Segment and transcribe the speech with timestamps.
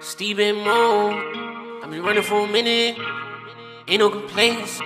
[0.00, 2.98] Steve and Mo, I've been running for a minute.
[3.86, 4.80] Ain't no complaints,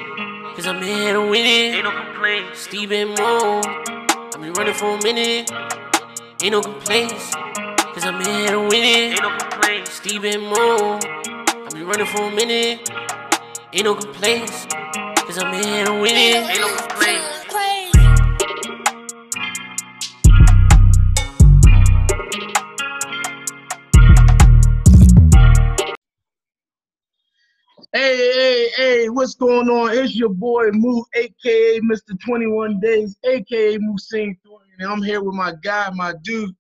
[0.54, 1.77] cause I'm here to win it.
[1.77, 2.61] Ain't no complaints.
[2.61, 5.51] Steve and Mo, I've been running for a minute.
[6.43, 7.33] Ain't no complaints,
[7.95, 9.13] cause I'm here to win it.
[9.13, 9.93] Ain't no complaints.
[9.93, 12.91] Steve and Mo, I've been running for a minute.
[13.73, 16.51] Ain't no complaints, cause I'm here to win it.
[16.51, 16.84] Ain't no
[29.05, 29.93] hey, hey, what's going on?
[29.93, 32.19] It's your boy Muh, aka Mr.
[32.25, 34.35] 21 Days, aka Muhsin
[34.79, 36.55] and I'm here with my guy, my dude.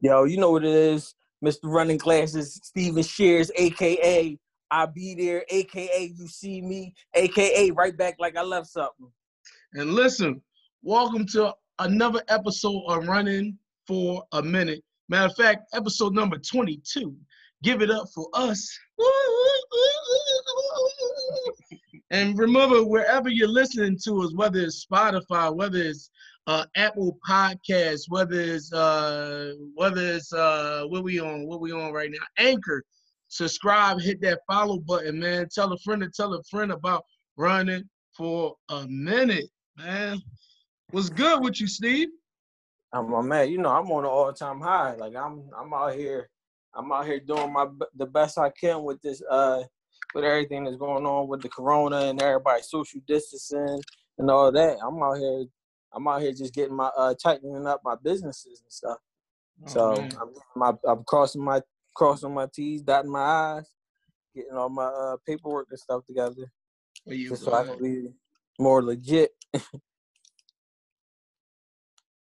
[0.00, 1.64] Yo, you know what it is, Mr.
[1.64, 4.36] Running Glasses, Steven Shears, aka
[4.72, 9.12] I be there, aka you see me, aka right back like I left something.
[9.74, 10.42] And listen,
[10.82, 14.82] welcome to another episode of Running for a Minute.
[15.08, 17.14] Matter of fact, episode number 22.
[17.62, 18.76] Give it up for us.
[22.12, 26.10] And remember, wherever you're listening to us, whether it's Spotify, whether it's
[26.46, 31.90] uh, Apple Podcasts, whether it's uh, whether it's uh, what we on, what we on
[31.90, 32.84] right now, Anchor.
[33.28, 35.48] Subscribe, hit that follow button, man.
[35.54, 37.02] Tell a friend to tell a friend about
[37.38, 39.46] running for a minute,
[39.78, 40.20] man.
[40.90, 42.08] What's good with you, Steve?
[42.92, 44.96] I'm, I'm man, you know, I'm on an all-time high.
[44.96, 46.28] Like I'm, I'm out here,
[46.74, 49.62] I'm out here doing my the best I can with this uh
[50.14, 53.80] with everything that's going on with the corona and everybody social distancing
[54.18, 54.78] and all that.
[54.84, 55.44] I'm out here
[55.94, 58.98] I'm out here just getting my uh tightening up my businesses and stuff.
[59.64, 61.60] Oh, so I'm, my, I'm crossing my
[61.94, 63.70] crossing my T's, dotting my I's,
[64.34, 66.50] getting all my uh paperwork and stuff together.
[67.28, 68.08] just so I can be
[68.58, 69.32] more legit.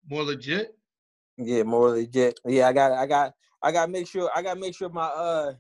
[0.10, 0.76] more legit?
[1.38, 2.40] Yeah, more legit.
[2.46, 4.90] Yeah, I got I got I got to make sure I got to make sure
[4.90, 5.54] my uh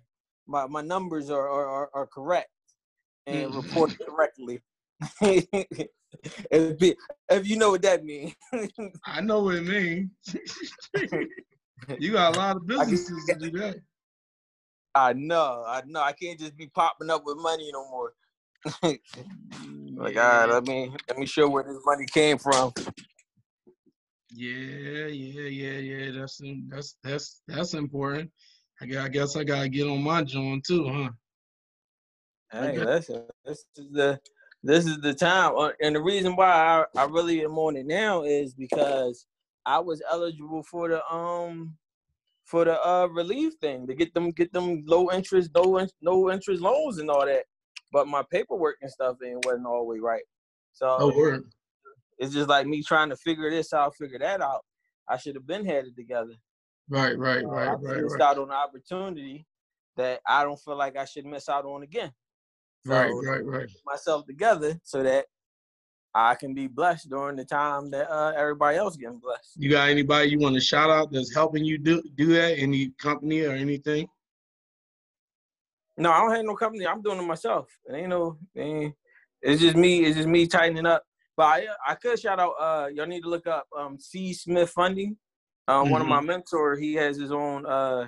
[0.47, 2.49] my, my numbers are, are, are correct
[3.27, 3.64] and mm.
[3.64, 4.61] reported correctly.
[5.21, 6.95] if,
[7.30, 8.33] if you know what that means.
[9.05, 10.09] I know what it means.
[11.99, 13.77] you got a lot of businesses to do that.
[14.95, 16.02] I know, I know.
[16.02, 18.14] I can't just be popping up with money no more.
[18.81, 19.02] like,
[20.17, 22.71] all right, let me let me show where this money came from.
[24.30, 26.11] Yeah, yeah, yeah, yeah.
[26.11, 26.39] That's
[26.70, 28.31] that's that's that's important.
[28.82, 31.10] I guess I, guess I gotta get on my joint too, huh?
[32.52, 34.20] Hey, listen, this is the
[34.64, 37.86] this is the time, uh, and the reason why I, I really am on it
[37.86, 39.26] now is because
[39.66, 41.76] I was eligible for the um
[42.45, 46.61] for the uh relief thing to get them get them low interest no no interest
[46.61, 47.45] loans and all that,
[47.92, 50.23] but my paperwork and stuff ain't wasn't always right.
[50.73, 51.40] So oh,
[52.17, 54.61] it's just like me trying to figure this out, figure that out.
[55.08, 56.34] I should have been headed together.
[56.89, 58.04] Right, right, right, uh, right.
[58.04, 58.21] Missed right.
[58.21, 59.45] out on an opportunity
[59.98, 62.11] that I don't feel like I should miss out on again.
[62.86, 63.70] So right, right, right.
[63.86, 65.26] Myself together so that
[66.14, 69.54] I can be blessed during the time that uh, everybody else getting blessed.
[69.55, 72.60] You got anybody you want to shout out that's helping you do do that?
[72.60, 74.08] Any company or anything?
[75.98, 76.86] No, I don't have no company.
[76.86, 77.67] I'm doing it myself.
[77.86, 78.38] It ain't no.
[78.54, 78.95] It ain't,
[79.42, 80.05] it's just me.
[80.05, 81.04] It's just me tightening up.
[81.36, 82.54] But I, I could shout out.
[82.60, 84.33] Uh, y'all need to look up um, C.
[84.33, 85.17] Smith Funding.
[85.67, 85.91] Um, mm-hmm.
[85.91, 86.27] One of my mm-hmm.
[86.27, 87.65] mentor, he has his own.
[87.65, 88.07] Uh,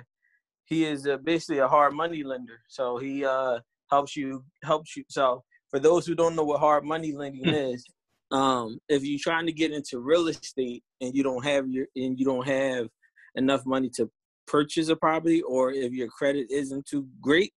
[0.66, 2.60] he is uh, basically a hard money lender.
[2.68, 5.04] So he uh, helps you helps you.
[5.08, 7.84] So for those who don't know what hard money lending is,
[8.30, 12.18] um, if you're trying to get into real estate and you don't have your and
[12.18, 12.88] you don't have
[13.36, 14.10] enough money to
[14.46, 17.52] purchase a property, or if your credit isn't too great,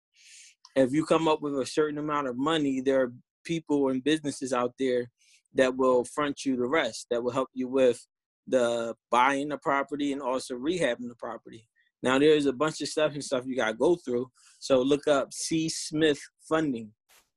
[0.75, 4.53] if you come up with a certain amount of money, there are people and businesses
[4.53, 5.09] out there
[5.55, 8.05] that will front you the rest, that will help you with
[8.49, 11.67] the buying the property and also rehabbing the property.
[12.01, 14.29] Now there's a bunch of stuff and stuff you gotta go through.
[14.59, 16.91] So look up C Smith Funding.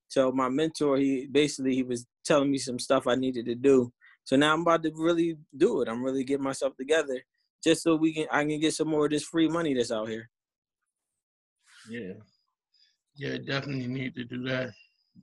[0.09, 3.93] So my mentor, he basically he was telling me some stuff I needed to do.
[4.25, 5.89] So now I'm about to really do it.
[5.89, 7.21] I'm really getting myself together
[7.65, 10.09] just so we can I can get some more of this free money that's out
[10.09, 10.29] here.
[11.89, 12.15] Yeah.
[13.17, 14.71] Yeah, definitely need to do that.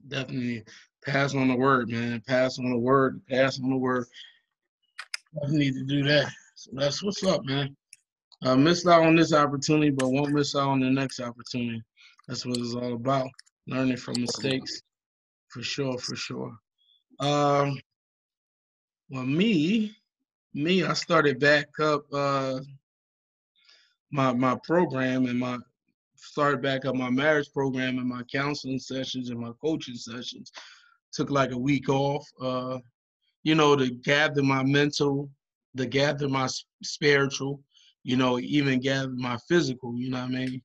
[0.08, 0.64] Definitely
[1.04, 2.22] pass on the word, man.
[2.26, 3.20] Pass on the word.
[3.28, 4.06] Pass on the word.
[5.36, 6.32] I need to do that.
[6.54, 7.76] So that's what's up, man.
[8.42, 11.82] I missed out on this opportunity, but won't miss out on the next opportunity.
[12.26, 13.28] That's what it's all about.
[13.66, 14.80] Learning from mistakes.
[15.48, 16.56] For sure, for sure.
[17.20, 17.78] Um
[19.10, 19.94] well me,
[20.54, 22.60] me, I started back up uh
[24.10, 25.58] my my program and my
[26.16, 30.52] started back up my marriage program and my counseling sessions and my coaching sessions.
[31.12, 32.26] Took like a week off.
[32.40, 32.78] Uh
[33.42, 35.30] you know, to gather my mental,
[35.76, 36.48] to gather my
[36.82, 37.60] spiritual,
[38.02, 39.96] you know, even gather my physical.
[39.96, 40.62] You know what I mean?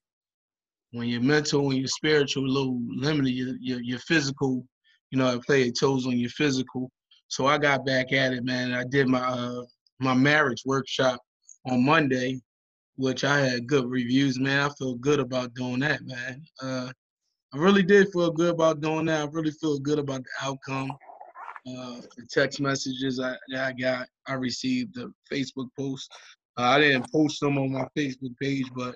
[0.92, 4.66] When you're mental, when you're spiritual, a little limited, your your, your physical,
[5.12, 6.90] you know, I play it toes on your physical.
[7.28, 8.74] So I got back at it, man.
[8.74, 9.64] I did my uh,
[10.00, 11.20] my marriage workshop
[11.70, 12.42] on Monday,
[12.98, 14.70] which I had good reviews, man.
[14.70, 16.44] I feel good about doing that, man.
[16.62, 16.92] Uh,
[17.54, 19.22] I really did feel good about doing that.
[19.22, 20.92] I really feel good about the outcome.
[21.68, 26.12] Uh, the text messages I, I got, I received the Facebook post.
[26.58, 28.96] Uh, I didn't post them on my Facebook page, but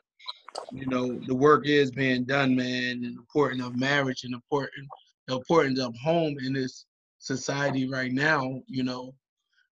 [0.71, 2.93] you know the work is being done, man.
[2.93, 4.87] And the importance of marriage and important
[5.27, 6.85] the importance of home in this
[7.19, 8.61] society right now.
[8.67, 9.13] You know,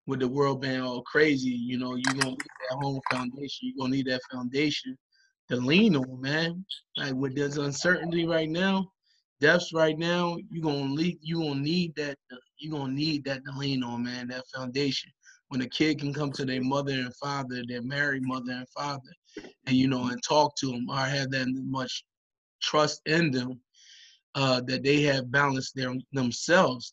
[0.06, 2.38] with the world being all crazy, you know, you're gonna need
[2.70, 3.68] that home foundation.
[3.68, 4.96] You're gonna need that foundation
[5.50, 6.64] to lean on, man.
[6.96, 8.90] Like with this uncertainty right now,
[9.40, 12.16] deaths right now, you're gonna need you gonna need that
[12.58, 15.10] you're gonna need that to lean on, man, that foundation.
[15.48, 19.10] When a kid can come to their mother and father, their married mother and father,
[19.66, 22.04] and you know, and talk to them or have that much
[22.60, 23.60] trust in them,
[24.34, 26.92] uh, that they have balanced their themselves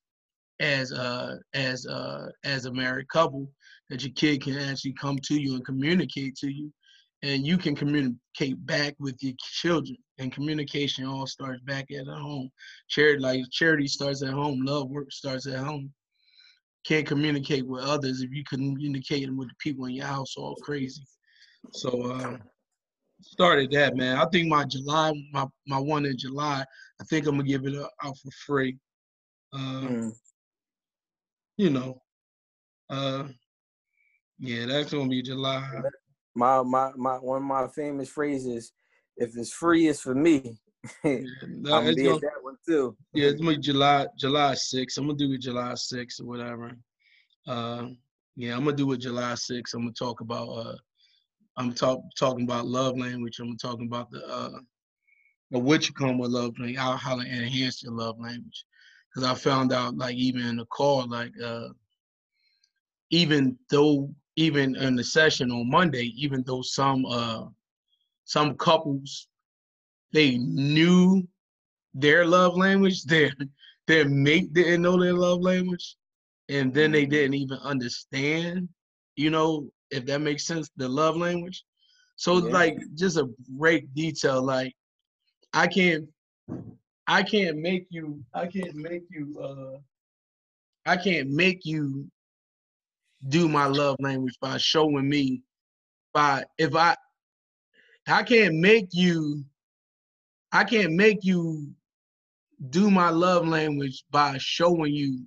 [0.60, 3.50] as uh as uh as a married couple
[3.90, 6.72] that your kid can actually come to you and communicate to you
[7.24, 12.50] and you can communicate back with your children and communication all starts back at home.
[12.88, 15.92] Charity like charity starts at home love work starts at home.
[16.86, 21.04] Can't communicate with others if you communicating with the people in your house all crazy.
[21.72, 22.38] So uh
[23.22, 24.18] started that man.
[24.18, 26.64] I think my july my my one in july
[27.02, 28.78] i think i'm gonna give it out for free.
[29.54, 30.12] Uh, mm
[31.58, 32.02] you know,
[32.90, 33.24] uh,
[34.40, 35.68] yeah, that's gonna be July.
[36.36, 38.74] My my my one of my famous phrases:
[39.18, 40.58] "If it's free, it's for me."
[41.04, 41.18] yeah,
[41.48, 42.96] no, I'm gonna be gonna, that one too.
[43.14, 44.98] Yeah, it's gonna be July July 6th.
[44.98, 46.72] I'm gonna do it July 6th or whatever.
[47.48, 47.88] Uh,
[48.36, 49.74] yeah, I'm gonna do it July 6th.
[49.74, 50.76] I'm gonna talk about uh,
[51.58, 53.40] I'm talk talking about love language.
[53.40, 54.60] I'm talking about the uh,
[55.52, 58.66] the what you come with love language, how how to enhance your love language
[59.16, 61.70] because I found out like even in the call, like uh,
[63.12, 67.46] even though even in the session on Monday, even though some uh,
[68.26, 69.28] some couples
[70.12, 71.28] they knew
[71.94, 73.32] their love language, their
[73.88, 75.96] their mate didn't know their love language,
[76.50, 78.68] and then they didn't even understand,
[79.16, 81.64] you know, if that makes sense, the love language.
[82.16, 82.52] So yeah.
[82.52, 84.74] like just a great detail, like
[85.54, 86.08] I can't
[87.08, 88.24] I can't make you.
[88.34, 89.40] I can't make you.
[89.40, 89.80] Uh,
[90.86, 92.08] I can't make you
[93.28, 95.42] do my love language by showing me.
[96.14, 96.96] By if I,
[98.08, 99.44] I can't make you.
[100.52, 101.74] I can't make you
[102.70, 105.26] do my love language by showing you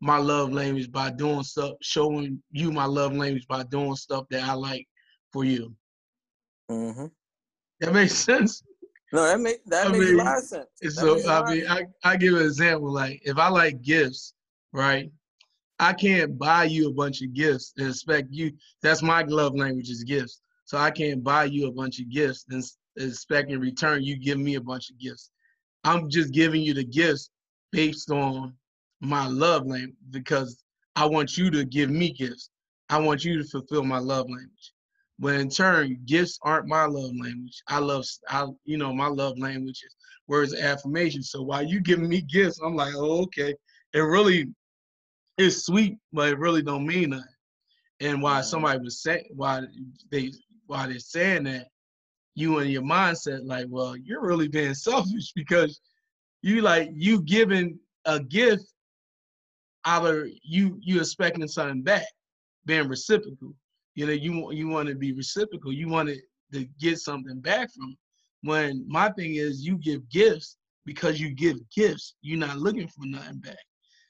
[0.00, 4.44] my love language by doing stuff, showing you my love language by doing stuff that
[4.44, 4.86] I like
[5.32, 5.74] for you.
[6.70, 7.06] Mm-hmm.
[7.80, 8.62] That makes sense.
[9.12, 10.66] No, that makes that I makes mean, a lot of sense.
[10.90, 12.92] So I mean, I, I give an example.
[12.92, 14.34] Like if I like gifts,
[14.72, 15.10] right?
[15.80, 18.52] I can't buy you a bunch of gifts and expect you.
[18.82, 20.40] That's my love language is gifts.
[20.68, 22.62] So I can't buy you a bunch of gifts and
[22.98, 25.30] expect in return you give me a bunch of gifts.
[25.82, 27.30] I'm just giving you the gifts
[27.72, 28.52] based on
[29.00, 30.62] my love language because
[30.94, 32.50] I want you to give me gifts.
[32.90, 34.74] I want you to fulfill my love language.
[35.18, 37.62] But in turn, gifts aren't my love language.
[37.66, 39.96] I love, I you know, my love language is
[40.26, 41.22] words of affirmation.
[41.22, 43.54] So while you giving me gifts, I'm like, oh, okay.
[43.94, 44.48] It really
[45.38, 47.24] is sweet, but it really don't mean nothing.
[48.00, 48.48] And why mm-hmm.
[48.48, 49.62] somebody was saying, why
[50.10, 50.30] they,
[50.68, 51.66] why they're saying that,
[52.34, 55.80] you and your mindset, like, well, you're really being selfish because
[56.42, 58.64] you like you giving a gift
[59.84, 62.06] out of you you expecting something back,
[62.64, 63.54] being reciprocal
[63.98, 65.72] you know, you you want to be reciprocal.
[65.72, 66.08] You want
[66.52, 67.96] to get something back from.
[68.42, 70.56] When my thing is, you give gifts
[70.86, 72.14] because you give gifts.
[72.22, 73.58] You're not looking for nothing back.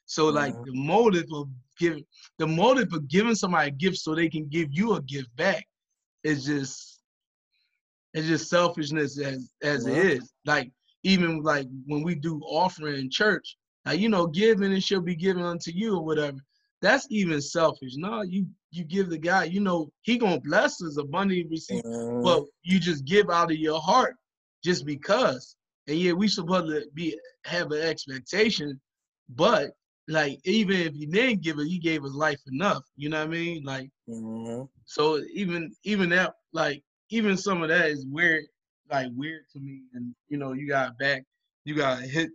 [0.05, 0.65] So like mm-hmm.
[0.67, 1.49] the motive of
[1.79, 2.05] giving,
[2.37, 5.67] the motive of giving somebody a gift so they can give you a gift back
[6.25, 7.01] is just,
[8.15, 10.33] it's just selfishness as as it is.
[10.45, 10.71] Like
[11.03, 15.15] even like when we do offering in church, like you know, giving and she'll be
[15.15, 16.39] given unto you or whatever.
[16.81, 17.95] That's even selfish.
[17.97, 22.23] No, you you give the guy, you know, he gonna bless us abundantly receive, mm-hmm.
[22.23, 24.17] but you just give out of your heart
[24.63, 25.57] just because.
[25.87, 28.81] And yeah, we supposed to be have an expectation,
[29.31, 29.71] but
[30.09, 32.83] like even if he didn't give it, he gave his life enough.
[32.97, 33.63] You know what I mean?
[33.63, 34.65] Like mm-hmm.
[34.87, 38.45] so even even that like even some of that is weird,
[38.91, 39.83] like weird to me.
[39.95, 41.25] And you know, you got back,
[41.65, 42.31] you got hit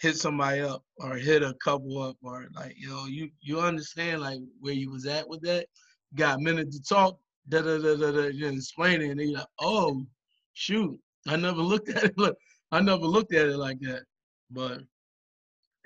[0.00, 4.40] hit somebody up or hit a couple up or like yo, you you understand like
[4.60, 5.66] where you was at with that.
[6.14, 7.18] Got a minute to talk,
[7.50, 10.06] da da da da da, just explain it, and then you're like, oh
[10.54, 12.14] shoot, I never looked at it.
[12.18, 12.36] Look,
[12.72, 14.04] I never looked at it like that.
[14.50, 14.80] But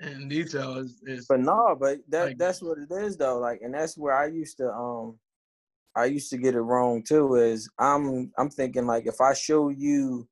[0.07, 3.39] in detail is, is But no, but that Like- that's what it is though.
[3.39, 5.19] Like, and that's where I used to um,
[5.95, 7.35] I used to get it wrong too.
[7.35, 10.27] Is I'm I'm thinking like if I show you,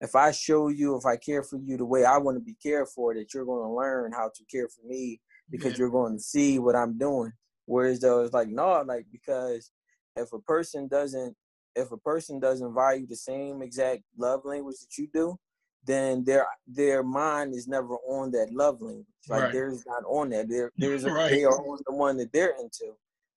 [0.00, 2.56] if I show you, if I care for you the way I want to be
[2.62, 5.90] cared for, that you're going to learn how to care for me because yeah, you're
[5.90, 7.32] going to see what I'm doing.
[7.66, 9.70] Whereas though it's like no, like because
[10.16, 11.36] if a person doesn't
[11.74, 15.38] if a person doesn't value the same exact love language that you do,
[15.84, 19.06] then their their mind is never on that love language.
[19.28, 19.52] Like Right.
[19.52, 20.48] there's not on that.
[20.48, 21.30] There there's a, Right.
[21.30, 22.94] they are on the one that they're into.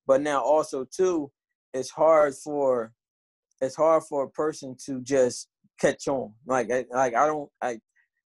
[0.08, 1.32] But now also too,
[1.74, 2.94] it's hard for
[3.62, 5.48] it's hard for a person to just
[5.80, 6.34] catch on.
[6.46, 7.80] Like I, like I don't I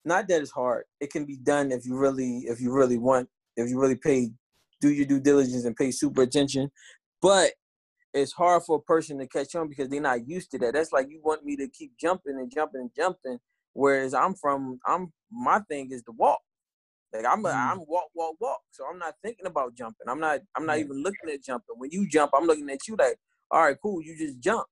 [0.05, 0.85] not that it's hard.
[1.01, 4.31] It can be done if you really if you really want if you really pay
[4.81, 6.71] do your due diligence and pay super attention.
[7.21, 7.53] But
[8.15, 10.75] it's hard for a person to catch on because they're not used to that.
[10.75, 13.39] That's like you want me to keep jumping and jumping and jumping.
[13.77, 16.41] Whereas I'm from I'm my thing is to walk.
[17.13, 17.73] Like I'm a, Mm.
[17.73, 18.61] I'm walk walk walk.
[18.73, 20.09] So I'm not thinking about jumping.
[20.09, 21.77] I'm not I'm not even looking at jumping.
[21.79, 23.17] When you jump, I'm looking at you like,
[23.51, 24.67] all right, cool, you just jump.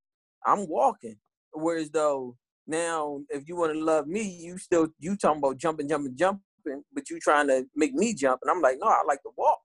[0.45, 1.17] I'm walking.
[1.53, 5.89] Whereas though now if you want to love me, you still you talking about jumping,
[5.89, 8.41] jumping, jumping, but you trying to make me jump.
[8.43, 9.59] And I'm like, no, I like to walk.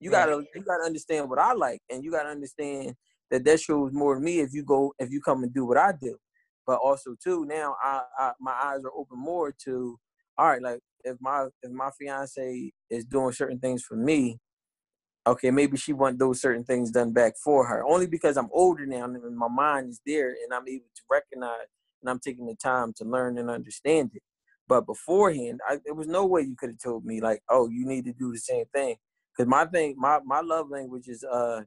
[0.00, 0.28] You Right.
[0.28, 2.94] gotta you gotta understand what I like, and you gotta understand
[3.30, 5.78] that that shows more to me if you go if you come and do what
[5.78, 6.16] I do.
[6.66, 9.98] But also too now I, I my eyes are open more to
[10.38, 14.38] all right, like if my if my fiance is doing certain things for me,
[15.26, 17.84] okay, maybe she want those certain things done back for her.
[17.86, 21.66] Only because I'm older now and my mind is there and I'm able to recognize
[22.02, 24.22] and I'm taking the time to learn and understand it.
[24.68, 27.86] But beforehand, I, there was no way you could have told me like, oh, you
[27.86, 28.96] need to do the same thing.
[29.36, 31.62] Because my thing, my my love language is uh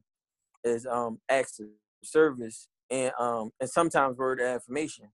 [0.64, 1.66] is um acts of
[2.04, 5.06] service and um and sometimes word of affirmation.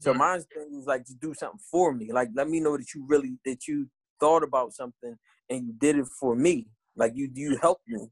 [0.00, 0.18] So Right.
[0.18, 2.12] my thing is like to do something for me.
[2.12, 3.88] Like let me know that you really that you
[4.20, 5.16] thought about something
[5.50, 6.68] and you did it for me.
[6.96, 8.08] Like you you helped me.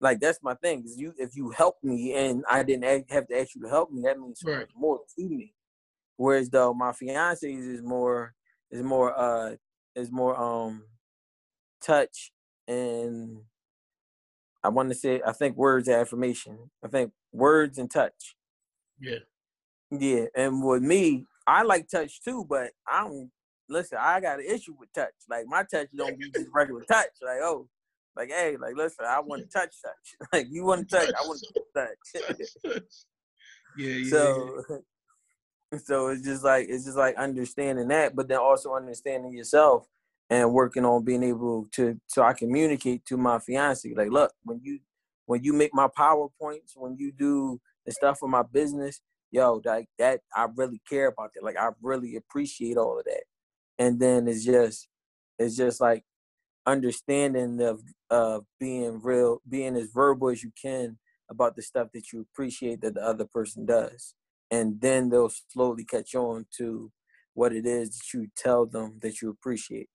[0.00, 0.84] Like that's my thing.
[0.84, 3.90] Is you if you help me and I didn't have to ask you to help
[3.90, 4.68] me, that means Right.
[4.74, 5.54] more to me.
[6.16, 8.34] Whereas though my fiance is more
[8.70, 9.56] is more uh
[9.94, 10.84] is more um
[11.82, 12.32] touch
[12.68, 13.38] and
[14.66, 16.58] I want to say I think words of affirmation.
[16.84, 18.34] I think words and touch.
[19.00, 19.18] yeah,
[19.92, 23.30] Yeah, and with me, I like touch too, but I don't
[23.68, 23.98] listen.
[24.00, 25.12] I got an issue with touch.
[25.30, 27.10] Like my touch don't be just regular touch.
[27.22, 27.68] Like oh,
[28.16, 30.28] like hey, like listen, I want to touch touch.
[30.32, 32.74] like you want to touch, I want to touch.
[33.78, 34.10] yeah, yeah.
[34.10, 34.62] so,
[35.84, 39.86] so it's just like it's just like understanding that, but then also understanding yourself
[40.30, 43.92] and working on being able to so I communicate to my fiance.
[43.94, 44.80] Like, look, when you
[45.26, 49.88] when you make my powerpoints, when you do the stuff for my business, yo, like
[49.98, 51.44] that I really care about that.
[51.44, 53.24] Like I really appreciate all of that.
[53.78, 54.88] And then it's just
[55.38, 56.04] it's just like
[56.66, 60.98] understanding of of being real, being as verbal as you can
[61.30, 64.14] about the stuff that you appreciate that the other person does.
[64.50, 66.92] And then they'll slowly catch on to
[67.34, 69.88] what it is that you tell them that you appreciate.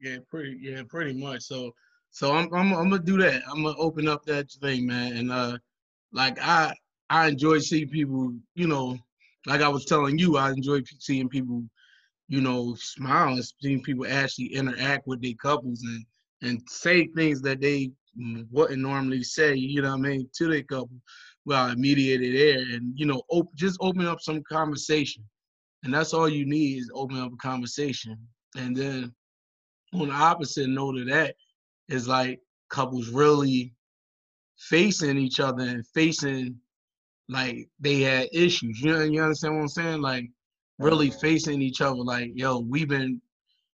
[0.00, 1.42] Yeah, pretty yeah, pretty much.
[1.42, 1.72] So
[2.10, 3.42] so I'm I'm I'm gonna do that.
[3.48, 5.16] I'm gonna open up that thing, man.
[5.16, 5.58] And uh
[6.12, 6.74] like I
[7.10, 8.98] I enjoy seeing people, you know,
[9.46, 11.64] like I was telling you, I enjoy seeing people,
[12.28, 16.06] you know, smile and seeing people actually interact with their couples and
[16.42, 17.92] and say things that they
[18.50, 20.90] wouldn't normally say, you know what I mean, to their couple
[21.44, 25.24] while mediated there, and you know, op- just open up some conversation.
[25.84, 28.16] And that's all you need is open up a conversation.
[28.56, 29.14] And then
[29.92, 31.34] on the opposite note of that
[31.88, 33.74] is like couples really
[34.58, 36.56] facing each other and facing
[37.28, 38.80] like they had issues.
[38.80, 40.00] You know, you understand what I'm saying?
[40.00, 40.28] Like
[40.78, 41.20] really mm-hmm.
[41.20, 41.96] facing each other.
[41.96, 43.20] Like, yo, we've been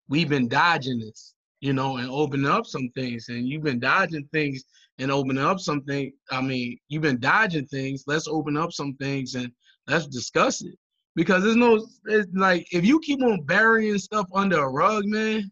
[0.09, 3.29] we've been dodging this, you know, and opening up some things.
[3.29, 4.65] And you've been dodging things
[4.99, 6.13] and opening up something.
[6.31, 8.05] I mean, you've been dodging things.
[8.07, 9.51] Let's open up some things and
[9.87, 10.75] let's discuss it.
[11.17, 15.51] Because there's no, it's like if you keep on burying stuff under a rug, man,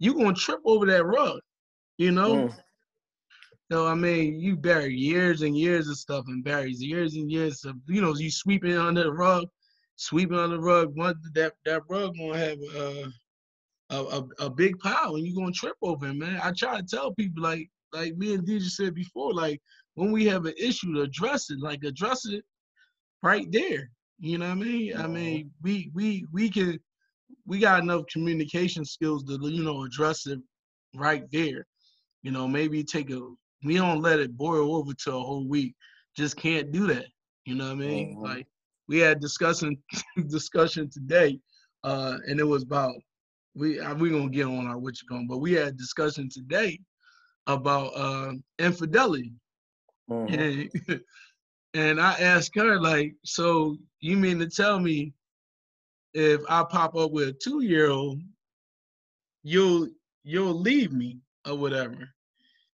[0.00, 1.40] you gonna trip over that rug,
[1.98, 2.48] you know.
[2.48, 2.64] Mm.
[3.72, 7.64] So I mean, you bury years and years of stuff and buries years and years
[7.64, 9.46] of you know you sweeping under the rug,
[9.96, 10.96] sweeping under the rug.
[10.96, 13.10] One that that rug gonna have uh,
[13.90, 16.40] a a a big pile and you gonna trip over it, man.
[16.42, 19.60] I try to tell people like like me and DJ said before, like
[19.94, 22.44] when we have an issue to address it, like address it
[23.22, 23.90] right there.
[24.18, 24.96] You know what I mean?
[24.96, 25.08] I Mhm.
[25.08, 26.78] mean, we we we can
[27.50, 30.38] we got enough communication skills to you know address it
[30.94, 31.66] right there.
[32.22, 33.20] You know, maybe take a
[33.64, 35.74] we don't let it boil over to a whole week.
[36.16, 37.06] Just can't do that.
[37.46, 38.14] You know what I mean?
[38.14, 38.24] Mm-hmm.
[38.24, 38.46] Like
[38.86, 39.76] we had discussion
[40.28, 41.40] discussion today,
[41.82, 42.94] uh, and it was about
[43.56, 46.78] we we gonna get on our what you going, but we had discussion today
[47.48, 49.32] about uh, infidelity,
[50.08, 50.32] mm-hmm.
[50.88, 51.00] and
[51.74, 55.14] and I asked her like, so you mean to tell me
[56.14, 58.20] if I pop up with a two year old,
[59.42, 59.88] you'll
[60.24, 62.08] you'll leave me or whatever.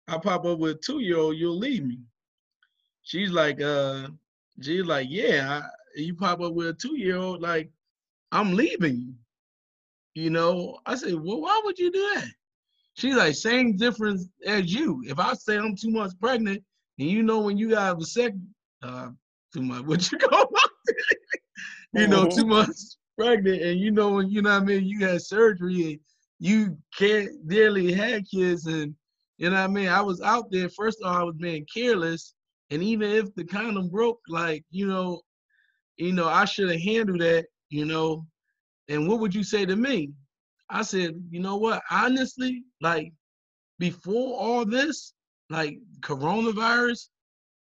[0.09, 1.99] I pop up with a two year old, you'll leave me.
[3.03, 4.09] She's like, uh,
[4.61, 5.69] she's like, yeah, I,
[6.01, 7.71] you pop up with a two year old, like,
[8.33, 9.15] I'm leaving you.
[10.15, 12.29] You know, I said, well, why would you do that?
[12.95, 15.03] She's like, same difference as you.
[15.07, 16.63] If I say I'm two months pregnant,
[16.99, 18.47] and you know when you got a second,
[18.83, 19.11] uh,
[19.53, 20.49] two months, what you go,
[21.93, 25.23] you know, two months pregnant, and you know you know what I mean, you had
[25.23, 26.01] surgery and
[26.39, 28.95] you can't barely have kids, and
[29.39, 29.89] you know what I mean.
[29.89, 30.69] I was out there.
[30.69, 32.35] First of all, I was being careless,
[32.71, 35.21] and even if the condom broke, like you know,
[35.97, 38.27] you know, I should have handled that, you know,
[38.89, 40.13] and what would you say to me?
[40.69, 41.83] I said, you know what?
[41.91, 43.13] Honestly, like
[43.79, 45.15] before all this,
[45.49, 47.09] like coronavirus,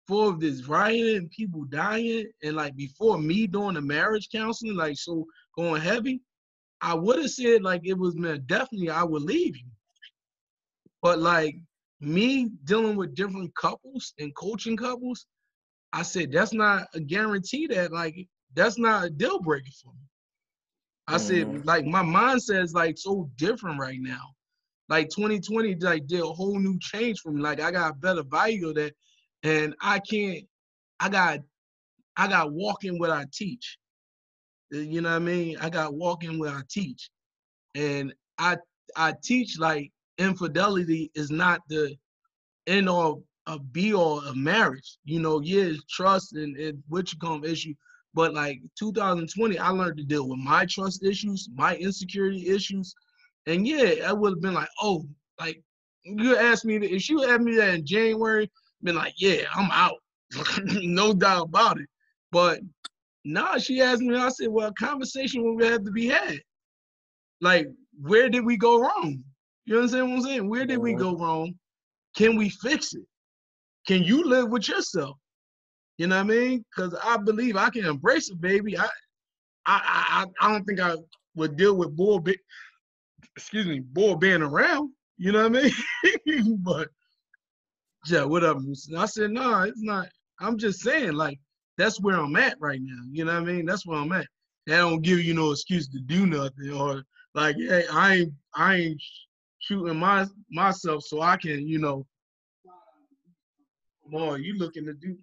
[0.08, 4.98] for this rioting and people dying, and like before me doing the marriage counseling, like
[4.98, 6.22] so going heavy,
[6.82, 9.68] I would have said like it was man, definitely I would leave you.
[11.02, 11.56] But like
[12.00, 15.26] me dealing with different couples and coaching couples,
[15.92, 20.08] I said that's not a guarantee that like that's not a deal breaker for me.
[21.08, 21.68] I said, mm-hmm.
[21.68, 24.22] like my mindset is like so different right now.
[24.90, 27.42] Like 2020 like did a whole new change for me.
[27.42, 28.94] Like I got better value of that.
[29.44, 30.46] And I can't,
[31.00, 31.40] I got
[32.16, 33.78] I got walking what I teach.
[34.74, 35.58] Uh, you know what I mean?
[35.60, 37.10] I got walking where I teach.
[37.76, 38.58] And I
[38.96, 41.96] I teach like infidelity is not the
[42.68, 44.98] end all a be all of marriage.
[45.06, 47.74] You know, yeah, trust and, and which come issue,
[48.14, 52.94] but like 2020, I learned to deal with my trust issues, my insecurity issues.
[53.48, 55.06] And yeah, I would have been like, oh,
[55.40, 55.62] like
[56.04, 58.50] you asked me if she asked me that in January,
[58.82, 59.98] been like, yeah, I'm out.
[60.64, 61.88] no doubt about it.
[62.32, 62.60] But
[63.24, 66.40] nah, she asked me, I said, well, conversation would have to be had.
[67.42, 67.68] Like,
[68.02, 69.24] where did we go wrong?
[69.66, 70.50] You understand what I'm saying?
[70.50, 71.54] Where did we go wrong?
[72.16, 73.04] Can we fix it?
[73.88, 75.18] Can you live with yourself?
[75.98, 76.66] You know what I mean?
[76.76, 78.78] Because I believe I can embrace a baby.
[78.78, 78.86] I,
[79.66, 80.96] I, I, I don't think I
[81.36, 82.38] would deal with boy, be,
[83.36, 84.92] excuse me, bull being around.
[85.18, 85.70] You know what I
[86.34, 86.58] mean?
[86.64, 86.90] but
[88.08, 88.60] yeah, whatever.
[88.98, 90.08] I said, no, nah, it's not.
[90.40, 91.40] I'm just saying, like,
[91.78, 93.02] that's where I'm at right now.
[93.12, 93.66] You know what I mean?
[93.66, 94.28] That's where I'm at.
[94.68, 98.76] That don't give you no excuse to do nothing or like, hey, I ain't, I
[98.76, 99.02] ain't
[99.60, 102.06] shooting my myself so I can, you know.
[104.06, 105.18] Boy, you looking to do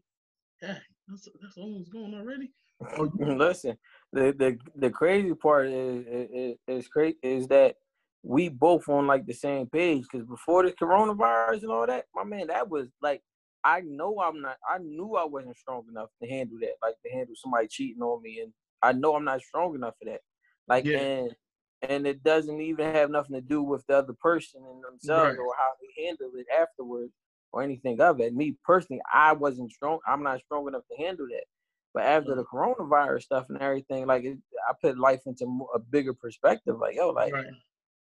[0.60, 2.50] that's that's almost going already.
[3.18, 3.76] Listen,
[4.12, 7.76] the the the crazy part is is is, crazy is that
[8.22, 12.24] we both on like the same page because before the coronavirus and all that, my
[12.24, 13.22] man, that was like
[13.64, 14.56] I know I'm not.
[14.68, 18.22] I knew I wasn't strong enough to handle that, like to handle somebody cheating on
[18.22, 20.20] me, and I know I'm not strong enough for that.
[20.68, 20.98] Like yeah.
[20.98, 21.34] and
[21.82, 25.38] and it doesn't even have nothing to do with the other person and themselves right.
[25.38, 27.12] or how they handle it afterwards
[27.52, 28.34] or anything of it.
[28.34, 29.98] Me personally, I wasn't strong.
[30.06, 31.44] I'm not strong enough to handle that.
[31.92, 32.82] But after the mm-hmm.
[32.82, 36.76] coronavirus stuff and everything, like it, I put life into a bigger perspective.
[36.78, 37.46] Like yo, like right.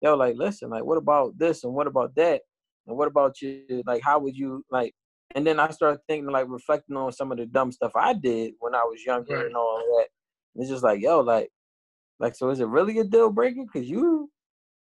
[0.01, 2.41] yo, like listen, like what about this and what about that
[2.87, 3.83] and what about you?
[3.85, 4.93] Like how would you like?
[5.35, 8.53] And then I started thinking, like reflecting on some of the dumb stuff I did
[8.59, 9.45] when I was younger right.
[9.45, 10.07] and all that.
[10.55, 11.49] And it's just like yo, like,
[12.19, 13.65] like so is it really a deal breaker?
[13.71, 14.29] Cause you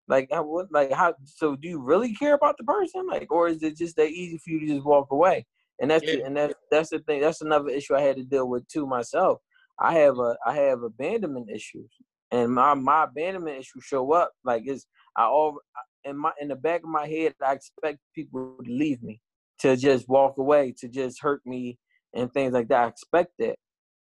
[0.08, 1.16] like, I would, like, how?
[1.24, 4.38] So, do you really care about the person, like, or is it just that easy
[4.38, 5.46] for you to just walk away?
[5.80, 6.16] And that's yeah.
[6.16, 7.22] the, and that's that's the thing.
[7.22, 9.40] That's another issue I had to deal with too myself.
[9.80, 11.90] I have a I have abandonment issues,
[12.32, 14.86] and my my abandonment issues show up like it's
[15.18, 15.58] I all
[16.04, 17.34] in my in the back of my head.
[17.46, 19.22] I expect people to leave me,
[19.64, 21.80] to just walk away, to just hurt me,
[22.14, 22.84] and things like that.
[22.84, 23.56] I expect that.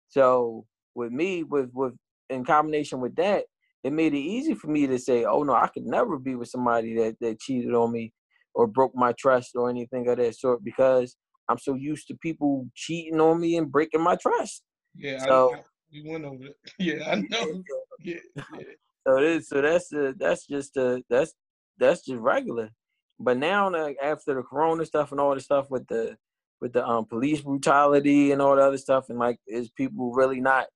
[0.09, 1.95] So with me, with with
[2.29, 3.45] in combination with that,
[3.85, 6.49] it made it easy for me to say, oh no, I could never be with
[6.49, 8.13] somebody that, that cheated on me
[8.55, 11.17] or broke my trust or anything of that sort because
[11.49, 14.63] I'm so used to people cheating on me and breaking my trust.
[14.97, 16.57] Yeah, so, I, we went over it.
[16.79, 17.63] Yeah, I know.
[18.01, 18.65] yeah, yeah.
[19.05, 21.35] So this, so that's uh, that's just uh, that's
[21.77, 22.71] that's just regular.
[23.19, 26.17] But now, like, after the Corona stuff and all the stuff with the
[26.61, 30.41] with the um police brutality and all the other stuff, and like, is people really
[30.41, 30.67] not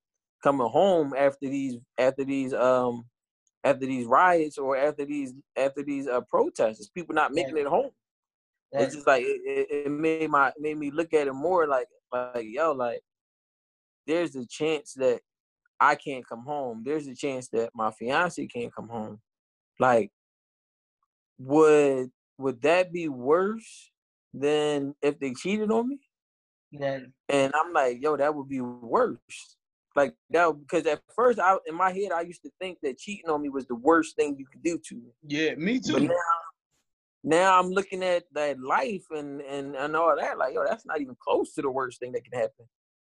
[0.43, 3.05] coming home after these after these um
[3.65, 6.89] after these riots or after these after these uh, protests.
[6.89, 7.65] People not making right.
[7.65, 7.91] it home.
[8.73, 8.85] Right.
[8.85, 12.47] It's just like it, it, made my made me look at it more like like
[12.49, 13.01] yo like
[14.07, 15.21] there's a chance that
[15.81, 16.83] I can't come home.
[16.85, 19.21] There's a chance that my fiance can't come home.
[19.79, 20.11] Like,
[21.39, 23.91] would would that be worse
[24.35, 25.99] than if they cheated on me?
[26.79, 27.05] Right.
[27.29, 29.57] And I'm like, yo, that would be worse.
[29.95, 33.31] Like that because at first I in my head I used to think that cheating
[33.31, 35.11] on me was the worst thing you could do to me.
[35.27, 35.95] Yeah, me too.
[35.95, 36.11] But now,
[37.25, 41.01] now I'm looking at that life and, and and all that, like, yo, that's not
[41.01, 42.67] even close to the worst thing that can happen.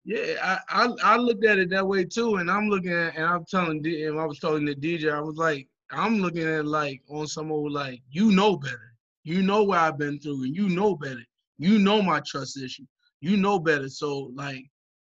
[0.06, 3.26] Yeah, I, I, I looked at it that way too, and I'm looking at and
[3.26, 6.64] I'm telling D, and I was telling the DJ, I was like, I'm looking at
[6.64, 10.54] like on some old like you know better, you know what I've been through, and
[10.56, 11.22] you know better,
[11.59, 12.87] you know my trust issue,
[13.20, 13.88] you know better.
[13.88, 14.64] So like,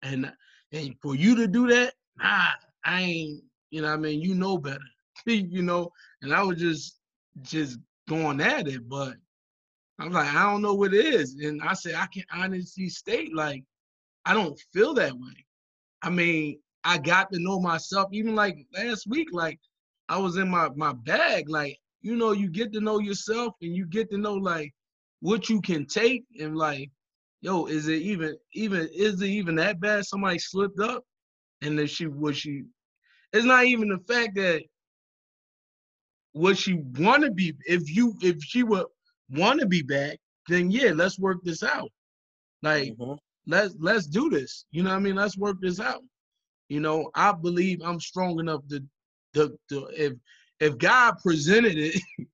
[0.04, 0.32] and
[0.72, 2.50] and for you to do that, nah,
[2.84, 4.80] I ain't, you know, I mean, you know better,
[5.26, 5.92] you know.
[6.22, 7.00] And I was just
[7.42, 9.16] just going at it, but
[10.00, 12.90] I was like, I don't know what it is, and I said I can honestly
[12.90, 13.64] state like
[14.26, 15.46] I don't feel that way.
[16.02, 18.10] I mean, I got to know myself.
[18.12, 19.60] Even like last week, like
[20.10, 21.50] I was in my my bag.
[21.50, 24.74] Like you know, you get to know yourself, and you get to know like
[25.20, 26.90] what you can take, and like,
[27.42, 30.06] yo, is it even even is it even that bad?
[30.06, 31.04] Somebody slipped up,
[31.62, 32.64] and then she was she.
[33.34, 34.64] It's not even the fact that
[36.34, 38.86] would she want to be if you if she would
[39.32, 40.18] want to be back
[40.48, 41.90] then yeah let's work this out
[42.62, 43.16] like mm-hmm
[43.48, 44.66] let's let's do this.
[44.72, 45.16] You know what I mean?
[45.16, 46.04] Let's work this out.
[46.70, 48.84] You know, I believe I'm strong enough to
[49.70, 50.14] to if
[50.60, 52.02] if God presented it,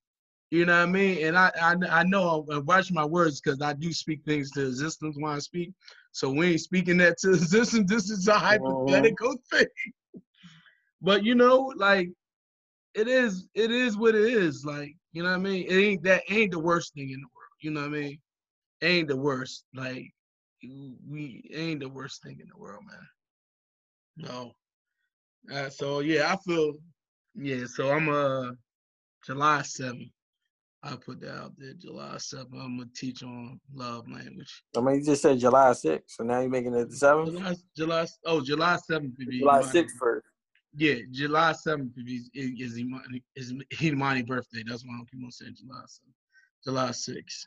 [0.51, 1.25] you know what I mean?
[1.25, 4.65] And I I, I know I watch my words because I do speak things to
[4.65, 5.71] existence when I speak.
[6.11, 7.89] So we ain't speaking that to existence.
[7.89, 9.65] This is a hypothetical thing.
[11.01, 12.09] But you know, like
[12.93, 14.63] it is it is what it is.
[14.65, 15.65] Like, you know what I mean?
[15.67, 17.49] It ain't that ain't the worst thing in the world.
[17.61, 18.19] You know what I mean?
[18.81, 19.65] It ain't the worst.
[19.73, 20.13] Like
[20.61, 24.29] we ain't the worst thing in the world, man.
[24.29, 24.53] No.
[25.53, 26.73] Uh, so yeah, I feel
[27.35, 27.65] yeah.
[27.65, 28.51] So I'm uh
[29.25, 30.11] July 7th.
[30.85, 31.73] I put that out there.
[31.73, 32.53] July 7th.
[32.53, 34.63] I'm gonna teach on love language.
[34.75, 37.31] I mean, you just said July 6th, so now you're making it the 7th.
[37.31, 39.13] July, July oh July 7th.
[39.17, 40.25] July 6th first.
[40.75, 44.63] Yeah, July 7th is is Imani, is Imani birthday.
[44.65, 46.13] That's why I keep on saying July 7th.
[46.63, 47.45] July 6th.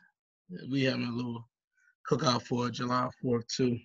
[0.71, 1.47] We having a little
[2.09, 3.77] cookout for July 4th too.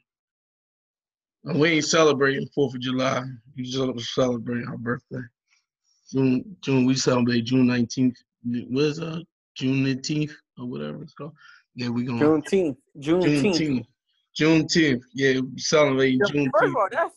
[1.44, 3.24] And we ain't celebrating 4th of July.
[3.56, 5.22] We just celebrating our birthday.
[6.12, 8.16] June, June, we celebrate June 19th.
[8.44, 9.06] What is that?
[9.06, 9.20] Uh,
[9.56, 11.32] June 19th or whatever it's called.
[11.74, 12.76] Yeah, we going Juneteenth.
[12.98, 13.54] Juneteenth.
[13.54, 13.86] Juneteenth.
[14.38, 15.02] Juneteenth.
[15.14, 16.50] Yeah, we celebrating yeah, Juneteenth.
[16.58, 17.14] First of all, that's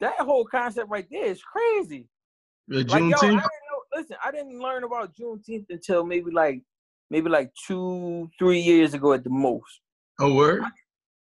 [0.00, 2.08] that whole concept right there is crazy.
[2.68, 3.22] The like, Juneteenth.
[3.22, 6.62] Yo, I know, listen, I didn't learn about Juneteenth until maybe like
[7.10, 9.80] maybe like two, three years ago at the most.
[10.18, 10.62] Oh, word?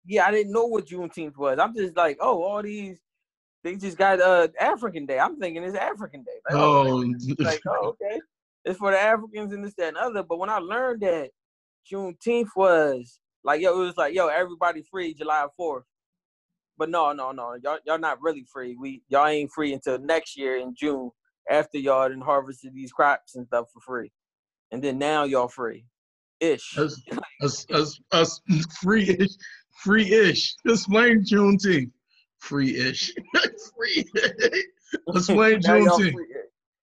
[0.06, 1.58] Yeah, I didn't know what Juneteenth was.
[1.58, 3.00] I'm just like, oh, all these,
[3.64, 5.18] they just got uh African Day.
[5.18, 6.40] I'm thinking it's African Day.
[6.50, 8.20] Like, oh, like, like, oh, okay.
[8.64, 10.22] It's for the Africans and this, that, and other.
[10.22, 11.30] But when I learned that
[11.90, 15.82] Juneteenth was like, yo, it was like, yo, everybody free July 4th.
[16.78, 18.76] But no, no, no, y'all, y'all not really free.
[18.78, 21.10] We y'all ain't free until next year in June
[21.50, 24.10] after y'all done harvested these crops and stuff for free,
[24.70, 25.84] and then now y'all free
[26.40, 26.76] ish.
[26.78, 27.00] Us,
[27.42, 28.40] us, us, us
[28.80, 29.30] free ish,
[29.84, 30.54] free ish.
[30.66, 31.92] Explain Juneteenth.
[32.42, 33.14] Free ish.
[33.76, 34.04] free.
[35.08, 36.14] Explain Juneteenth.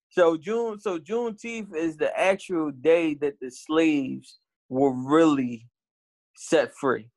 [0.10, 5.67] So June, so Juneteenth is the actual day that the slaves were really
[6.38, 7.10] set free,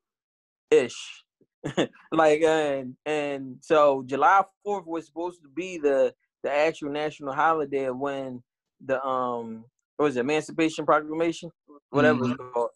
[0.69, 1.23] ish.
[2.11, 7.89] like and and so July Fourth was supposed to be the the actual national holiday
[7.91, 8.43] when
[8.85, 9.63] the um
[9.95, 11.49] what was it, Emancipation Proclamation
[11.91, 12.31] whatever mm-hmm.
[12.33, 12.69] it's called.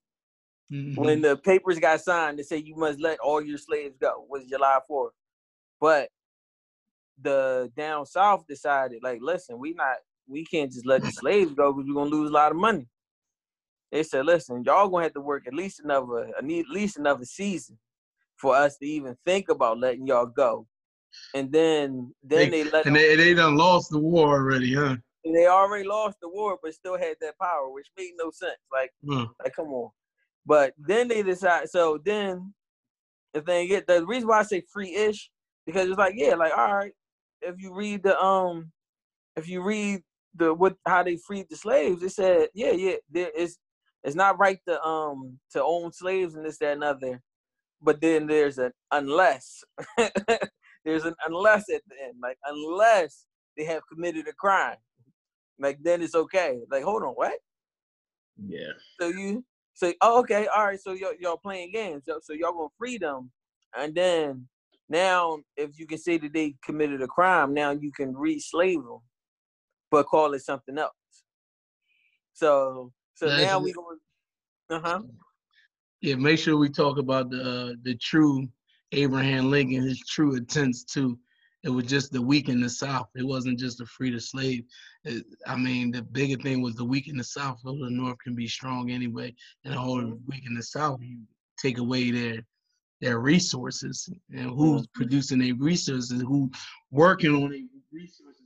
[0.72, 1.02] Mm-hmm.
[1.02, 4.26] When the papers got signed, they say you must let all your slaves go.
[4.30, 5.10] Was July 4th.
[5.80, 6.10] But
[7.22, 11.74] the down south decided, like, listen, we not we can't just let the slaves go
[11.74, 12.88] because we're gonna lose a lot of money.
[13.92, 16.98] They said, listen, y'all gonna have to work at least another I need at least
[16.98, 17.78] another season
[18.36, 20.68] for us to even think about letting y'all go.
[21.34, 24.98] And then then they, they let and they, they done lost the war already, huh?
[25.34, 28.60] they already lost the war, but still had that power, which made no sense.
[28.72, 29.30] Like, mm.
[29.44, 29.92] like come on.
[30.46, 31.70] But then they decide.
[31.70, 32.54] So then,
[33.34, 35.30] the thing get the reason why I say free-ish
[35.68, 36.94] because it's like yeah, like all right,
[37.42, 38.72] if you read the um,
[39.36, 40.02] if you read
[40.34, 43.58] the what how they freed the slaves, it said yeah, yeah, there is
[44.04, 47.22] it's not right to um to own slaves and this that and other,
[47.82, 49.64] but then there's an unless
[50.86, 53.26] there's an unless at the end, like unless
[53.58, 54.78] they have committed a crime.
[55.60, 56.60] like then it's okay.
[56.72, 57.38] Like, hold on, what?
[58.48, 58.72] Yeah.
[59.02, 60.80] So you say, oh, okay, all right.
[60.80, 62.04] So y'all, y'all playing games.
[62.06, 63.32] So, so y'all gonna free them,
[63.76, 64.48] and then
[64.90, 69.00] now if you can say that they committed a crime, now you can re-slave them,
[69.92, 70.92] but call it something else.
[72.34, 73.98] So so That's now we going.
[74.70, 75.02] Uh huh.
[76.02, 78.48] Yeah, make sure we talk about the uh, the true
[78.92, 81.18] Abraham Lincoln, his true intents too.
[81.64, 83.08] It was just the weak in the South.
[83.16, 84.64] It wasn't just the free to slave.
[85.04, 88.20] It- I mean, the bigger thing was the weak in the South, so the North
[88.20, 89.34] can be strong anyway.
[89.66, 91.20] And the whole weak in the South, you
[91.60, 92.46] take away their
[93.02, 96.50] their resources and who's producing their resources, who
[96.92, 97.60] working on their
[97.92, 98.42] resources.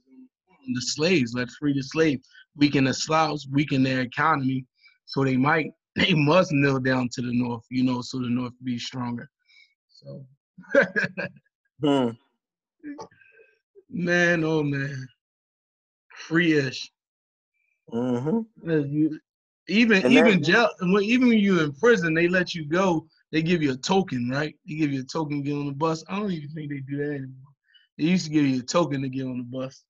[0.73, 2.27] The slaves, let's free the slaves.
[2.55, 4.65] Weaken the Slavs, weaken their economy,
[5.05, 8.53] so they might they must kneel down to the north, you know, so the north
[8.63, 9.29] be stronger.
[9.89, 10.25] So,
[11.81, 12.09] Hmm.
[13.89, 15.07] man, oh man,
[16.27, 16.91] free-ish.
[17.93, 18.69] Mm-hmm.
[18.69, 19.19] You-
[19.67, 20.69] Even And even jail,
[21.01, 23.07] even when you in prison, they let you go.
[23.31, 24.55] They give you a token, right?
[24.67, 26.03] They give you a token to get on the bus.
[26.09, 27.53] I don't even think they do that anymore.
[27.97, 29.83] They used to give you a token to get on the bus.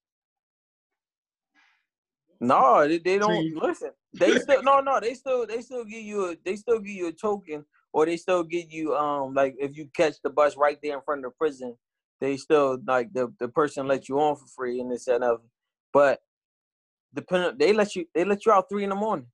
[2.39, 3.91] No, they, they don't listen.
[4.13, 4.99] They still no no.
[4.99, 8.17] They still they still give you a they still give you a token, or they
[8.17, 11.31] still give you um like if you catch the bus right there in front of
[11.31, 11.77] the prison,
[12.19, 15.39] they still like the the person let you on for free and this and other.
[15.93, 16.19] But
[17.13, 19.27] depending, they let you they let you out three in the morning.